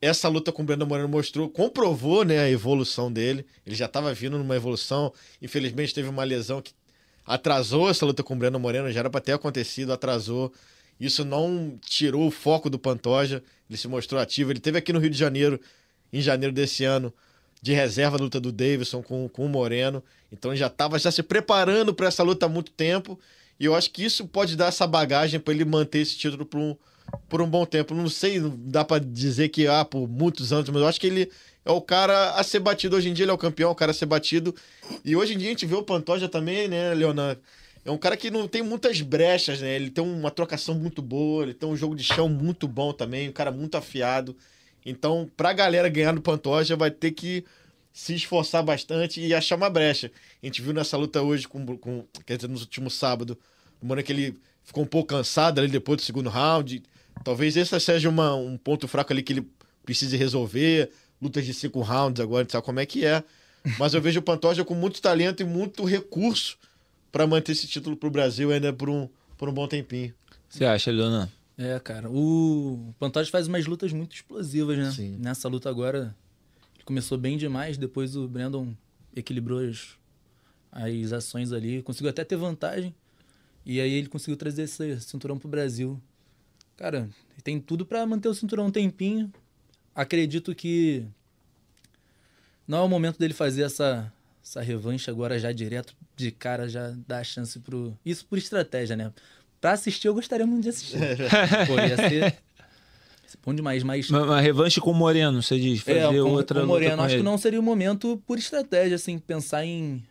[0.00, 3.46] essa luta com o Brandon Moreno mostrou, comprovou, né, a evolução dele.
[3.64, 5.12] Ele já estava vindo numa evolução.
[5.40, 6.72] Infelizmente teve uma lesão que
[7.24, 10.52] atrasou essa luta com o Breno Moreno, já era para ter acontecido, atrasou.
[10.98, 14.50] Isso não tirou o foco do Pantoja, ele se mostrou ativo.
[14.50, 15.60] Ele teve aqui no Rio de Janeiro,
[16.12, 17.12] em janeiro desse ano,
[17.60, 20.02] de reserva da luta do Davidson com, com o Moreno.
[20.32, 23.18] Então já estava já se preparando para essa luta há muito tempo.
[23.62, 26.58] E eu acho que isso pode dar essa bagagem para ele manter esse título por
[26.58, 26.76] um,
[27.28, 27.94] por um bom tempo.
[27.94, 31.30] Não sei, dá para dizer que ah, por muitos anos, mas eu acho que ele
[31.64, 32.96] é o cara a ser batido.
[32.96, 34.52] Hoje em dia ele é o campeão, o cara a ser batido.
[35.04, 37.40] E hoje em dia a gente vê o Pantoja também, né, Leonardo?
[37.84, 39.76] É um cara que não tem muitas brechas, né?
[39.76, 43.28] Ele tem uma trocação muito boa, ele tem um jogo de chão muito bom também,
[43.28, 44.36] um cara muito afiado.
[44.84, 47.44] Então, pra galera ganhar no Pantoja, vai ter que
[47.92, 50.10] se esforçar bastante e achar uma brecha.
[50.42, 53.38] A gente viu nessa luta hoje, com, com quer dizer, no último sábado,
[53.82, 56.82] o Moreno que ele ficou um pouco cansado ali depois do segundo round.
[57.24, 59.48] Talvez esse seja uma, um ponto fraco ali que ele
[59.84, 60.90] precise resolver.
[61.20, 63.22] Lutas de cinco rounds agora, a gente sabe como é que é.
[63.78, 66.58] Mas eu vejo o Pantoja com muito talento e muito recurso
[67.12, 70.12] para manter esse título pro Brasil ainda por um, por um bom tempinho.
[70.48, 71.30] Você acha, Leonan?
[71.56, 72.10] É, cara.
[72.10, 74.90] O Pantoja faz umas lutas muito explosivas, né?
[74.90, 75.16] Sim.
[75.18, 76.14] Nessa luta agora,
[76.74, 78.74] ele começou bem demais, depois o Brandon
[79.14, 79.90] equilibrou as,
[80.72, 82.94] as ações ali, conseguiu até ter vantagem.
[83.64, 86.00] E aí ele conseguiu trazer esse cinturão pro Brasil.
[86.76, 87.08] Cara,
[87.44, 89.32] tem tudo para manter o cinturão um tempinho.
[89.94, 91.04] Acredito que
[92.66, 96.94] não é o momento dele fazer essa, essa revanche agora já direto de cara, já
[97.06, 97.96] dar a chance pro.
[98.04, 99.12] Isso por estratégia, né?
[99.60, 100.98] Pra assistir, eu gostaria muito de assistir.
[101.68, 102.36] Pô, ia ser
[103.44, 104.10] Bom demais, mas.
[104.10, 105.80] Uma, uma revanche com o Moreno, você diz.
[105.80, 107.22] Fazer é, com, outra com o luta Moreno, com acho ele.
[107.22, 110.02] que não seria o momento por estratégia, assim, pensar em.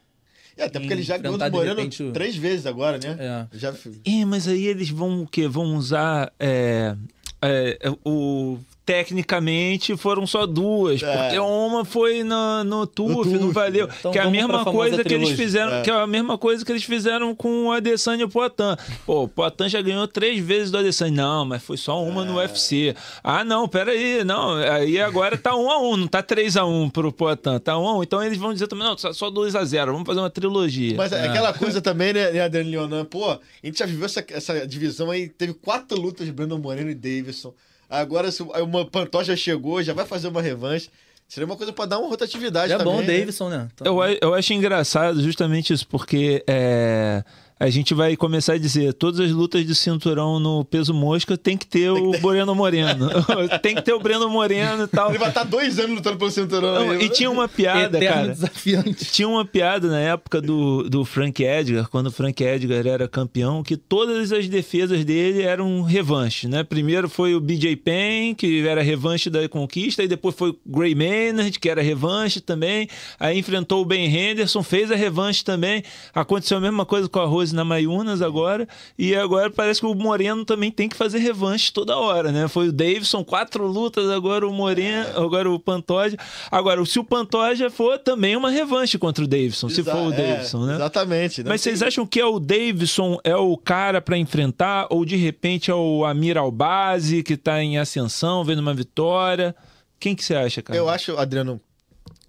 [0.58, 3.18] É, até porque ele já ganhou do Moreno repente, três vezes agora, né?
[3.20, 3.58] É.
[3.58, 3.74] Já...
[4.06, 5.48] É, mas aí eles vão o quê?
[5.48, 6.32] Vão usar.
[6.40, 6.96] é,
[7.42, 8.58] é, o.
[8.84, 11.16] Tecnicamente foram só duas, É.
[11.18, 13.88] porque uma foi no, no TUF, TUF, não valeu.
[14.00, 15.82] Então que é a mesma coisa que eles fizeram, É.
[15.82, 18.76] que é a mesma coisa que eles fizeram com o Adesanya e o Poitin.
[19.06, 21.22] Pô, o Poitin já ganhou três vezes do Adesanya.
[21.22, 22.26] Não, mas foi só uma É.
[22.26, 22.96] no UFC.
[23.24, 24.56] Ah, não, peraí, não.
[24.56, 27.88] Aí agora tá um a um, não tá 3 a 1 pro Poitin, tá um
[27.88, 28.04] a um.
[28.04, 30.96] Então eles vão dizer também, não, só- 2 a 0 vamos fazer uma trilogia.
[30.98, 33.06] Mas é aquela coisa também, né, né Adriano Leonan?
[33.06, 36.90] Pô, a gente já viveu essa, essa divisão aí, teve quatro lutas de Brandon Moreno
[36.90, 37.54] e Davidson.
[37.92, 40.90] Agora, se uma Pantoja chegou, já vai fazer uma revanche.
[41.28, 42.94] Seria uma coisa pra dar uma rotatividade É também.
[42.94, 43.18] bom o né?
[43.20, 43.68] Davidson, né?
[43.74, 47.24] Então, Eu, eu acho engraçado justamente isso, porque é,
[47.62, 51.56] a gente vai começar a dizer todas as lutas de cinturão no peso mosca tem
[51.56, 53.08] que ter o Moreno Moreno.
[53.62, 55.10] tem que ter o Breno Moreno e tal.
[55.10, 56.88] Ele vai estar dois anos lutando pelo cinturão.
[56.88, 58.28] Não, e tinha uma piada, Eterno cara.
[58.30, 59.06] desafiante.
[59.06, 63.62] Tinha uma piada na época do, do Frank Edgar, quando o Frank Edgar era campeão,
[63.62, 66.64] que todas as defesas dele eram revanche, né?
[66.64, 70.96] Primeiro foi o BJ Penn, que era revanche da conquista, e depois foi o Gray
[70.96, 72.88] Maynard, que era revanche também.
[73.20, 75.84] Aí enfrentou o Ben Henderson, fez a revanche também.
[76.12, 79.94] Aconteceu a mesma coisa com a Rose na Mayunas agora, e agora parece que o
[79.96, 82.48] Moreno também tem que fazer revanche toda hora, né?
[82.48, 86.18] Foi o Davidson, quatro lutas, agora o Moreno, agora o Pantoja.
[86.50, 90.14] Agora, se o Pantoja for, também uma revanche contra o Davidson, se Exa- for o
[90.14, 90.76] é, Davidson, né?
[90.76, 91.44] Exatamente.
[91.44, 95.70] Mas vocês acham que é o Davidson é o cara pra enfrentar ou de repente
[95.72, 99.56] é o Amir Albazi que tá em ascensão, vendo uma vitória?
[100.00, 100.78] Quem que você acha, cara?
[100.78, 101.62] Eu acho, Adriano,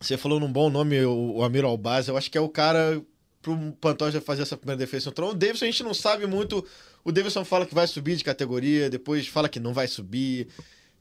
[0.01, 3.01] você falou num bom nome, o, o Amiro Albaz, eu acho que é o cara
[3.43, 5.33] pro Pantoja fazer essa primeira defesa trono.
[5.33, 6.65] O Davidson a gente não sabe muito.
[7.05, 10.47] O Davidson fala que vai subir de categoria, depois fala que não vai subir.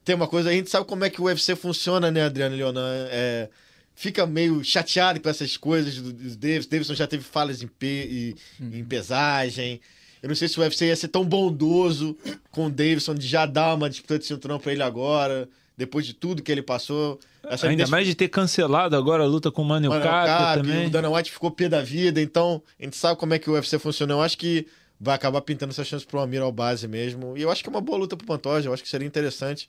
[0.04, 3.08] Tem uma coisa, a gente sabe como é que o UFC funciona, né, Adriano Leonan?
[3.12, 3.50] É,
[3.94, 6.70] fica meio chateado com essas coisas do, do Davidson.
[6.72, 9.80] Davidson já teve falas em, pe- e- em pesagem.
[10.24, 12.18] Eu não sei se o UFC ia ser tão bondoso
[12.50, 15.48] com o Davidson de já dar uma disputa de cinturão pra ele agora,
[15.82, 17.20] depois de tudo que ele passou.
[17.44, 20.86] Essa Ainda mais de ter cancelado agora a luta com o Cap Cap, também.
[20.86, 23.54] O Dana White ficou pé da vida, então a gente sabe como é que o
[23.54, 24.14] UFC funciona.
[24.14, 24.68] Eu acho que
[25.00, 27.36] vai acabar pintando essa chance pro Amir ao base mesmo.
[27.36, 29.68] E eu acho que é uma boa luta pro Pantoja, eu acho que seria interessante.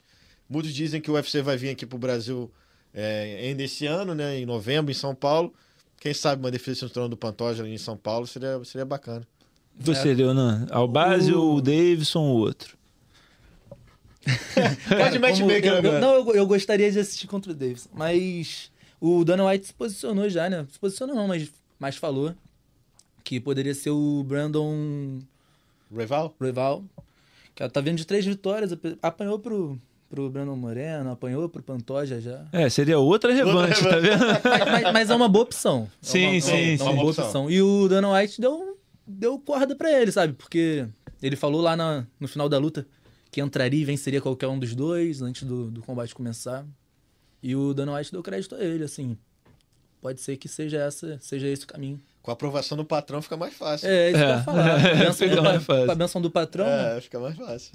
[0.51, 2.51] Muitos dizem que o UFC vai vir aqui pro Brasil
[2.93, 4.39] é, ainda esse ano, né?
[4.39, 5.53] Em novembro, em São Paulo.
[5.99, 9.27] Quem sabe uma defesa de cinturão do Pantoja em São Paulo seria, seria bacana.
[9.79, 10.67] Você, Leonan?
[10.71, 12.77] Albazi O- ou o Davidson ou outro?
[14.89, 16.01] Pode matchmaker eu, eu, agora.
[16.01, 17.89] Não, eu, eu gostaria de assistir contra o Davis.
[17.93, 18.71] Mas
[19.01, 20.67] o Dana White se posicionou já, né?
[20.71, 22.35] Se posicionou não, mas, mas falou
[23.25, 25.19] que poderia ser o Brandon
[25.95, 26.35] Rival?
[26.41, 26.85] Rival.
[27.55, 28.73] Que tá vindo de três vitórias.
[28.73, 32.45] ap- Apanhou pro, pro Brandon Moreno, apanhou pro Pantoja já.
[32.53, 34.25] É, seria outra revanche, tá vendo?
[34.27, 34.43] Mas,
[34.83, 35.89] mas- mas é uma boa opção.
[36.03, 36.83] É Sim, uma, sim, é uma, sim.
[36.85, 37.51] uma boa opção.
[37.51, 40.33] E o Dana White deu, deu corda pra ele, sabe?
[40.33, 40.87] Porque
[41.23, 42.87] ele falou lá na- no final da luta
[43.33, 46.65] que entraria e venceria qualquer um dos dois antes do, do combate começar.
[47.43, 49.17] E o Dana White deu crédito a ele, assim.
[50.01, 52.01] Pode ser que seja, essa, seja esse o caminho.
[52.23, 53.89] Com a aprovação do patrão fica mais fácil.
[53.89, 54.37] É, isso que eu É.
[54.37, 54.81] ia falar.
[54.83, 55.87] Com a benção Fica do, mais pa- fácil.
[55.87, 56.67] com a benção do patrão.
[56.67, 56.97] né?
[56.97, 57.73] É, fica mais fácil.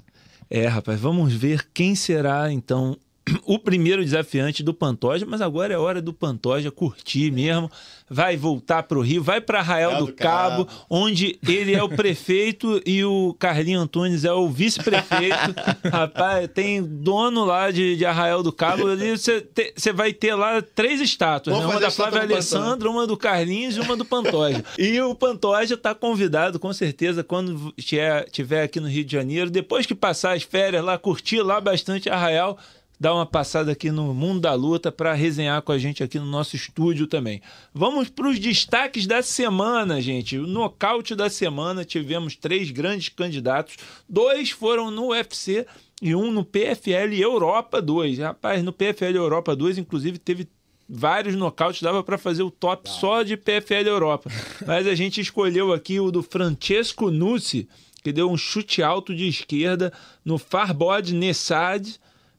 [0.48, 2.96] É, rapaz, vamos ver quem será então
[3.44, 7.70] o primeiro desafiante do Pantoja, mas agora é hora do Pantoja curtir mesmo.
[8.10, 10.86] Vai voltar pro Rio, vai para Arraial do, do Cabo, Cabo.
[10.88, 15.54] onde ele é o prefeito e o Carlinho Antunes é o vice-prefeito.
[15.92, 18.88] Rapaz, tem dono lá de, de Arraial do Cabo.
[18.88, 21.66] Ali você vai ter lá três estátuas, né?
[21.66, 22.22] Uma da Flávia.
[22.22, 24.64] Alessandra, uma do Carlinhos e uma do Pantoja.
[24.78, 29.50] e o Pantoja está convidado, com certeza, quando tiver, tiver aqui no Rio de Janeiro,
[29.50, 32.58] depois que passar as férias lá, curtir lá bastante Arraial,
[32.98, 36.26] dar uma passada aqui no Mundo da Luta para resenhar com a gente aqui no
[36.26, 37.40] nosso estúdio também.
[37.72, 40.36] Vamos para os destaques da semana, gente.
[40.38, 43.76] O nocaute da semana, tivemos três grandes candidatos.
[44.08, 45.66] Dois foram no UFC
[46.02, 48.18] e um no PFL Europa 2.
[48.18, 50.48] Rapaz, no PFL Europa 2, inclusive, teve
[50.88, 54.30] vários nocautes, dava para fazer o top só de PFL Europa.
[54.66, 57.68] Mas a gente escolheu aqui o do Francesco Nussi,
[58.02, 59.92] que deu um chute alto de esquerda
[60.24, 61.98] no Farbod Nessad,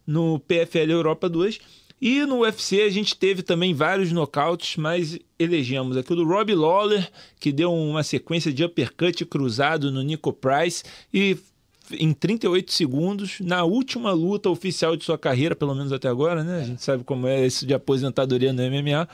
[0.10, 1.60] no PFL Europa 2.
[2.02, 7.12] E no UFC a gente teve também vários nocautes, mas elegemos aqui do Rob Lawler,
[7.40, 10.84] que deu uma sequência de uppercut cruzado no Nico Price
[11.14, 11.38] e
[11.92, 16.62] em 38 segundos, na última luta oficial de sua carreira, pelo menos até agora, né?
[16.62, 19.08] A gente sabe como é isso de aposentadoria no MMA.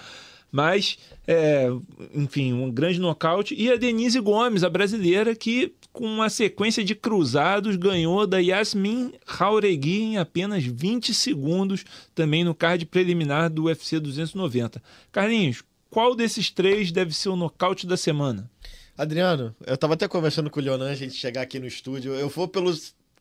[0.55, 0.97] Mas,
[1.27, 1.67] é,
[2.13, 3.53] enfim, um grande nocaute.
[3.53, 9.15] E a Denise Gomes, a brasileira, que com uma sequência de cruzados ganhou da Yasmin
[9.27, 11.83] Jauregui em apenas 20 segundos,
[12.13, 14.81] também no card preliminar do UFC 290.
[15.11, 18.49] Carlinhos, qual desses três deve ser o nocaute da semana?
[18.97, 22.13] Adriano, eu tava até conversando com o Leonan, a gente chegar aqui no estúdio.
[22.13, 22.73] Eu vou pelo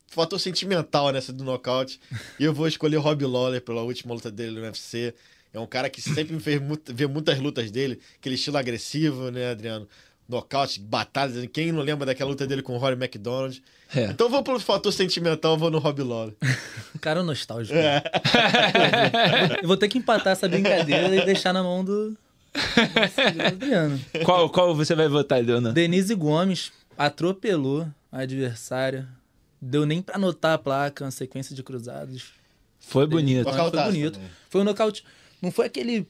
[0.06, 1.98] fator sentimental nessa do nocaute.
[2.38, 5.12] e eu vou escolher Rob Lawler pela última luta dele no UFC.
[5.54, 9.30] É um cara que sempre me fez muito, ver muitas lutas dele, aquele estilo agressivo,
[9.30, 9.86] né, Adriano?
[10.28, 11.46] Nocaute, batalhas.
[11.52, 13.62] Quem não lembra daquela luta dele com o Rory McDonald?
[13.94, 14.06] É.
[14.06, 16.34] Então eu vou pelo fator sentimental, vou no Rob Lawler.
[17.00, 17.78] Cara nostálgico.
[19.62, 22.16] Eu vou ter que empatar essa brincadeira e deixar na mão do.
[23.46, 24.00] Adriano.
[24.24, 25.72] Qual, qual você vai votar, Leonan?
[25.72, 29.06] Denise Gomes atropelou a adversária.
[29.60, 32.32] Deu nem pra anotar a placa, uma sequência de cruzados.
[32.80, 33.44] Foi bonito.
[33.44, 34.14] Foi bonito.
[34.14, 34.30] também.
[34.48, 35.04] Foi um nocaute.
[35.40, 36.06] Não foi aquele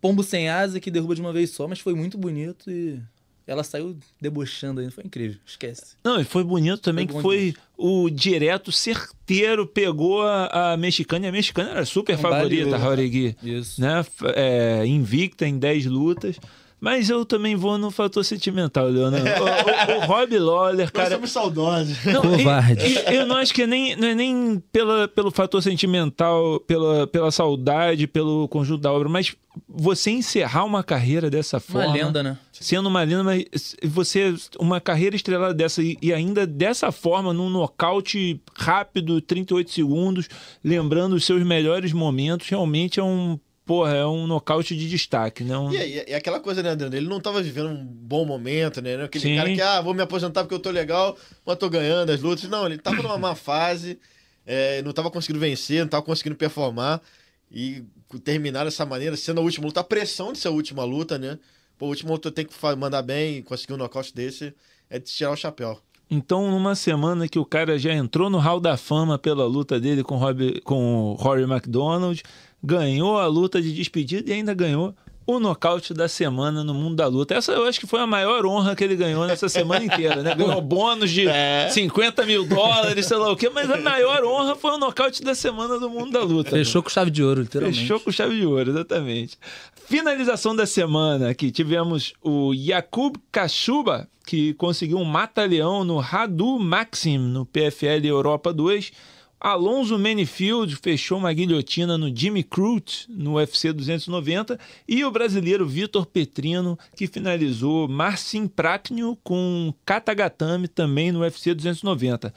[0.00, 3.00] pombo sem asa que derruba de uma vez só, mas foi muito bonito e
[3.46, 4.92] ela saiu debochando ainda.
[4.92, 5.40] Foi incrível.
[5.44, 5.96] Esquece.
[6.04, 11.26] Não, e foi bonito também Foi que foi o direto certeiro, pegou a, a mexicana,
[11.26, 12.80] e a mexicana era super favorita, a Baleou.
[12.80, 13.36] Jauregui.
[13.42, 13.80] Isso.
[13.80, 14.06] Né?
[14.36, 16.36] É, invicta em 10 lutas.
[16.80, 19.26] Mas eu também vou no fator sentimental, Leonardo.
[19.28, 21.10] O, o, o Rob Lawler, Nós cara.
[21.14, 22.02] somos saudosos.
[22.06, 22.86] Não, Covarde.
[22.86, 26.58] e- e eu não acho que é nem, não é nem pela, pelo fator sentimental,
[26.60, 29.36] pela, pela saudade, pelo conjunto da obra, mas
[29.68, 31.92] você encerrar uma carreira dessa Uma forma.
[31.92, 32.38] lenda, né?
[32.52, 33.44] Sendo uma lenda, mas
[33.84, 40.28] você, uma carreira estrelada dessa e, e ainda dessa forma, num nocaute rápido, 38 segundos,
[40.64, 43.38] lembrando os seus melhores momentos, realmente é um.
[43.70, 45.56] Porra, é um nocaute de destaque, né?
[45.56, 46.96] Um- E, e aquela coisa, né, Adriano?
[46.96, 49.00] Ele não tava vivendo um bom momento, né?
[49.04, 49.36] Aquele Sim.
[49.36, 51.16] cara que, ah, vou me aposentar porque eu tô legal,
[51.46, 52.50] mas tô ganhando as lutas.
[52.50, 53.96] Não, ele tava numa má fase,
[54.44, 57.00] é, não tava conseguindo vencer, não tava conseguindo performar.
[57.48, 57.84] E
[58.24, 61.38] terminar dessa maneira, sendo a última luta, a pressão de ser a última luta, né?
[61.78, 64.52] Pô, a última luta tem que mandar bem e conseguir um nocaute desse
[64.90, 65.80] é de tirar o chapéu.
[66.10, 70.02] Então, numa semana que o cara já entrou no Hall da Fama pela luta dele
[70.02, 72.20] com, Rob, com o Rory McDonald,
[72.62, 74.94] ganhou a luta de despedida e ainda ganhou
[75.26, 77.34] o nocaute da semana no mundo da luta.
[77.34, 80.34] Essa eu acho que foi a maior honra que ele ganhou nessa semana inteira, né?
[80.34, 81.26] Ganhou bônus de
[81.70, 85.34] 50 mil dólares, sei lá o quê, mas a maior honra foi o nocaute da
[85.34, 86.50] semana do mundo da luta.
[86.50, 87.80] Fechou com chave de ouro, literalmente.
[87.80, 89.38] Fechou com chave de ouro, exatamente.
[89.86, 97.18] Finalização da semana, que tivemos o Jakub Kashuba, que conseguiu um mata-leão no Radu Maxim,
[97.18, 98.92] no PFL Europa 2.
[99.40, 104.60] Alonso Manifield fechou uma guilhotina no Jimmy Crute, no UFC 290.
[104.86, 112.34] E o brasileiro Vitor Petrino, que finalizou Marcin Praknio com Katagatame, também no UFC 290.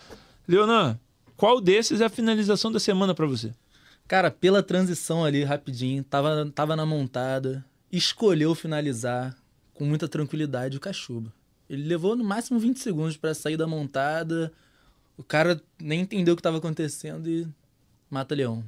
[0.47, 0.97] Leonan,
[1.35, 3.53] qual desses é a finalização da semana para você?
[4.07, 9.35] Cara, pela transição ali, rapidinho, tava, tava na montada, escolheu finalizar
[9.73, 11.33] com muita tranquilidade o Cachuba.
[11.69, 14.53] Ele levou no máximo 20 segundos pra sair da montada,
[15.17, 17.47] o cara nem entendeu o que tava acontecendo e
[18.09, 18.63] mata Leão.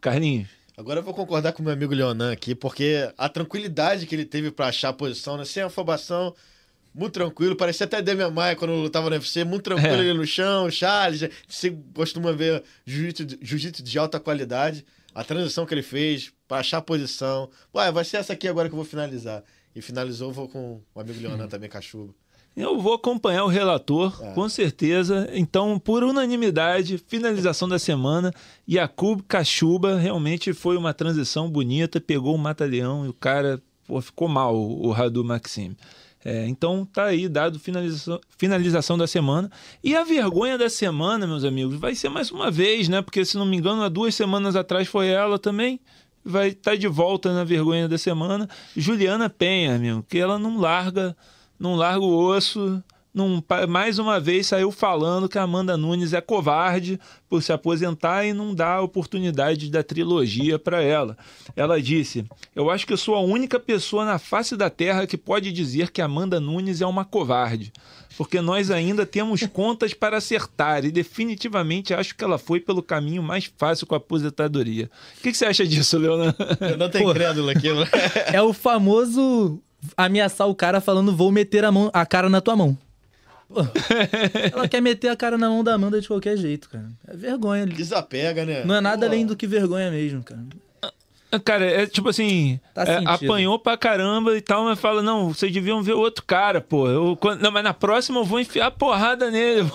[0.00, 0.48] Carlinhos.
[0.76, 4.50] Agora eu vou concordar com meu amigo Leonan aqui, porque a tranquilidade que ele teve
[4.52, 5.44] pra achar a posição, né?
[5.44, 6.32] Sem afobação,
[6.94, 7.56] muito tranquilo.
[7.56, 10.00] Parecia até Demian Maia quando lutava no UFC, muito tranquilo É.
[10.00, 11.28] ali no chão, Charles.
[11.48, 14.86] Você costuma ver jiu-jitsu de- alta qualidade.
[15.12, 17.50] A transição que ele fez pra achar a posição.
[17.74, 19.42] Ué, vai ser essa aqui agora que eu vou finalizar.
[19.74, 22.14] E finalizou, vou com o amigo Leonan também, Cachuba.
[22.60, 24.32] Eu vou acompanhar o relator, É.
[24.32, 25.30] com certeza.
[25.32, 28.32] Então, por unanimidade, finalização da semana.
[28.68, 34.26] Yakub Cachuba realmente foi uma transição bonita, pegou o Mata-Leão e o cara pô, ficou
[34.26, 35.76] mal, o Radu Maxim.
[36.24, 39.48] É, então tá aí dado finalização, finalização da semana.
[39.84, 43.00] E a vergonha da semana, meus amigos, vai ser mais uma vez, né?
[43.00, 45.78] Porque, se não me engano, há duas semanas atrás foi ela também.
[46.24, 48.48] Vai estar de volta na vergonha da semana.
[48.76, 51.16] Juliana Penha, meu, que ela não larga
[51.58, 52.82] não larga o osso.
[53.48, 58.24] Pa- mais uma vez saiu falando que a Amanda Nunes é covarde por se aposentar
[58.24, 61.16] e não dá a oportunidade da trilogia para ela.
[61.56, 65.16] Ela disse: Eu acho que eu sou a única pessoa na face da terra que
[65.16, 67.72] pode dizer que Amanda Nunes é uma covarde.
[68.16, 73.22] Porque nós ainda temos contas para acertar e definitivamente acho que ela foi pelo caminho
[73.22, 74.88] mais fácil com a aposentadoria.
[75.18, 76.36] O que, que você acha disso, Leonardo?
[76.60, 77.72] Eu não tenho crédulo aqui.
[77.72, 77.84] né?
[78.32, 79.60] É o famoso
[79.96, 82.76] ameaçar o cara falando vou meter a, mão, a cara na tua mão.
[83.48, 83.60] Pô,
[84.52, 86.88] ela quer meter a cara na mão da Amanda de qualquer jeito, cara.
[87.06, 87.66] É vergonha.
[87.66, 88.64] Desapega, né?
[88.64, 90.40] Não é nada Pô, além do que vergonha mesmo, cara.
[91.44, 95.52] Cara, é tipo assim, Tá é, apanhou pra caramba e tal, mas fala, não, vocês
[95.52, 96.88] deviam ver o outro cara, pô.
[96.88, 99.68] Eu, quando- não, mas na próxima eu vou enfiar porrada nele.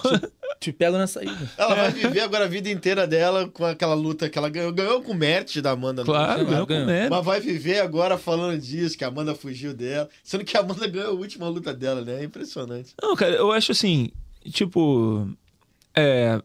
[0.59, 1.51] te pego na saída.
[1.57, 4.71] Ela vai viver agora a vida inteira dela com aquela luta que ela ganhou.
[4.71, 6.03] Ganhou com mérito da Amanda.
[6.03, 7.13] Claro, ganhou com mérito.
[7.13, 10.09] Mas vai viver agora falando disso, que a Amanda fugiu dela.
[10.23, 12.21] Sendo que a Amanda ganhou a última luta dela, né?
[12.21, 12.93] É impressionante.
[13.01, 14.09] Não, cara, eu acho assim,
[14.51, 15.27] tipo.
[15.95, 16.41] É,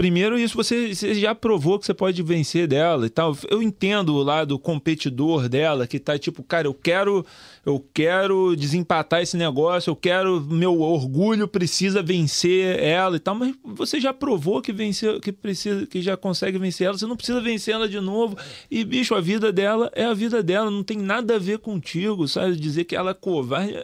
[0.00, 3.36] primeiro isso você, você, já provou que você pode vencer dela e tal.
[3.50, 7.22] Eu entendo o lado competidor dela que tá tipo, cara, eu quero
[7.66, 13.54] eu quero desempatar esse negócio, eu quero meu orgulho precisa vencer ela e tal, mas
[13.62, 17.38] você já provou que venceu, que precisa, que já consegue vencer ela, você não precisa
[17.38, 18.38] vencer ela de novo.
[18.70, 22.26] E bicho, a vida dela é a vida dela, não tem nada a ver contigo,
[22.26, 22.56] sabe?
[22.56, 23.74] Dizer que ela é covarde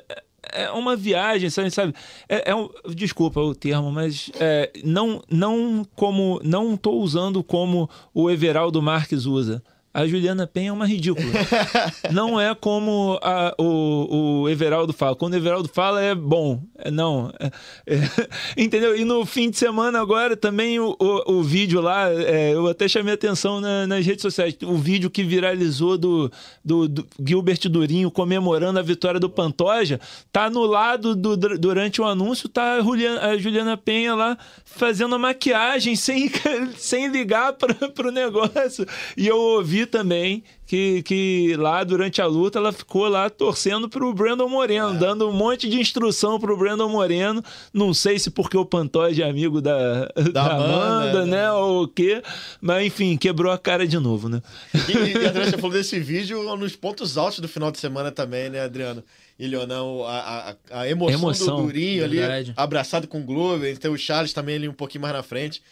[0.52, 1.70] é, é uma viagem, sabe?
[1.70, 1.94] sabe?
[2.28, 7.88] É, é um, desculpa o termo, mas é, não, não como não estou usando como
[8.14, 9.62] o Everaldo Marques usa
[9.96, 11.26] a Juliana Penha é uma ridícula.
[12.12, 15.16] não é como a, o, o Everaldo fala.
[15.16, 16.60] Quando o Everaldo fala é bom.
[16.76, 17.32] É, não.
[17.40, 17.46] É,
[17.86, 17.98] é,
[18.62, 18.94] entendeu?
[18.94, 22.86] E no fim de semana agora também o, o, o vídeo lá, é, eu até
[22.86, 24.54] chamei atenção na, nas redes sociais.
[24.64, 26.30] O vídeo que viralizou do,
[26.62, 29.98] do, do, Gilbert Durinho comemorando a vitória do Pantoja,
[30.30, 35.14] tá no lado do, durante o anúncio, tá a Juliana, a Juliana Penha lá fazendo
[35.14, 36.30] a maquiagem sem,
[36.76, 38.86] sem ligar para o negócio.
[39.16, 44.12] E eu ouvi também que, que lá durante a luta ela ficou lá torcendo pro
[44.12, 44.98] Brandon Moreno, é.
[44.98, 47.42] dando um monte de instrução pro Brandon Moreno.
[47.72, 51.52] Não sei se porque o Pantoja é amigo da, da, da Amanda, Amanda, né?
[51.52, 52.22] Ou o quê.
[52.60, 54.42] Mas enfim, quebrou a cara de novo, né?
[54.88, 58.50] E, e André, você falou desse vídeo nos pontos altos do final de semana também,
[58.50, 59.04] né, Adriano?
[59.38, 62.50] E Leonão, a, a, a emoção, emoção, do Durinho verdade.
[62.50, 65.62] ali, abraçado com o Glover, tem o Charles também ali um pouquinho mais na frente.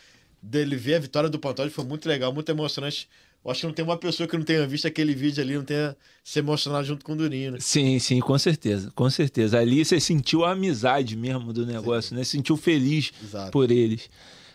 [0.41, 3.09] Dele ver a vitória do Pantoja foi muito legal, muito emocionante
[3.45, 5.65] eu acho que não tem uma pessoa que não tenha visto aquele vídeo ali, não
[5.65, 7.59] tenha se emocionado junto com o Durinho, né?
[7.61, 9.59] Sim, sim, com certeza, com certeza.
[9.59, 12.15] Ali você sentiu a amizade mesmo do negócio, sim.
[12.15, 12.25] né?
[12.25, 13.51] Sentiu feliz Exato.
[13.51, 14.09] por eles.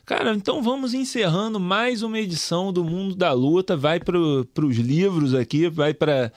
[0.08, 3.78] Cara, então vamos encerrando mais uma edição do Mundo da Luta.
[3.78, 6.32] Vai para os livros aqui, vai para.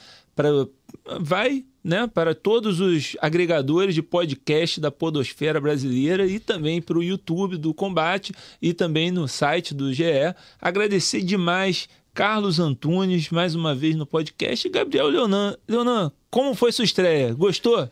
[1.20, 7.02] Vai né, para todos os agregadores de podcast da Podosfera Brasileira e também para o
[7.02, 10.34] YouTube do Combate e também no site do GE.
[10.60, 15.56] Agradecer demais Carlos Antunes, mais uma vez no podcast, e Gabriel Leonan.
[15.66, 17.32] Leonan, como foi sua estreia?
[17.32, 17.90] Gostou?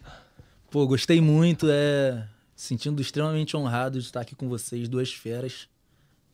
[0.71, 5.69] Pô, gostei muito, é sentindo extremamente honrado de estar aqui com vocês, duas feras.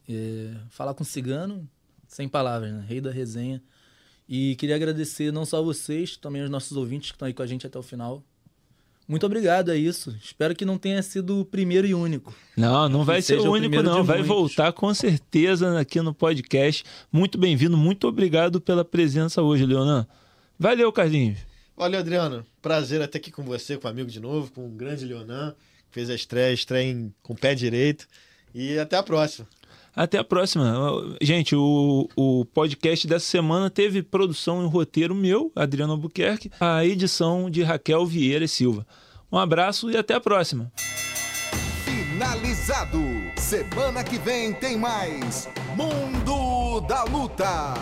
[0.09, 0.53] É...
[0.69, 1.69] Falar com cigano,
[2.09, 2.85] sem palavras, né?
[2.89, 3.63] Rei da resenha.
[4.29, 7.47] E queria agradecer não só vocês, também aos nossos ouvintes que estão aí com a
[7.47, 8.21] gente até o final.
[9.09, 10.17] Muito obrigado, é isso.
[10.21, 12.35] Espero que não tenha sido o primeiro e único.
[12.57, 14.03] Não, não vai ser o único, não.
[14.03, 14.37] Vai muitos.
[14.37, 16.85] voltar com certeza aqui no podcast.
[17.13, 20.07] Muito bem-vindo, muito obrigado pela presença hoje, Leonan.
[20.59, 21.39] Valeu, Carlinhos.
[21.77, 22.45] Valeu, Adriano.
[22.61, 25.55] Prazer estar aqui com você, com o amigo de novo, com o grande Leonan,
[25.89, 28.09] que fez a estreia, estreia em, com o pé direito.
[28.53, 29.47] E até a próxima.
[29.97, 30.75] Até a próxima.
[31.23, 37.49] Gente, o, o podcast dessa semana teve produção e roteiro meu, Adriano Albuquerque, a edição
[37.49, 38.87] de Raquel Vieira e Silva.
[39.33, 40.71] Um abraço e até a próxima.
[41.85, 43.01] Finalizado.
[43.39, 47.75] Semana que vem tem mais Mundo da Luta.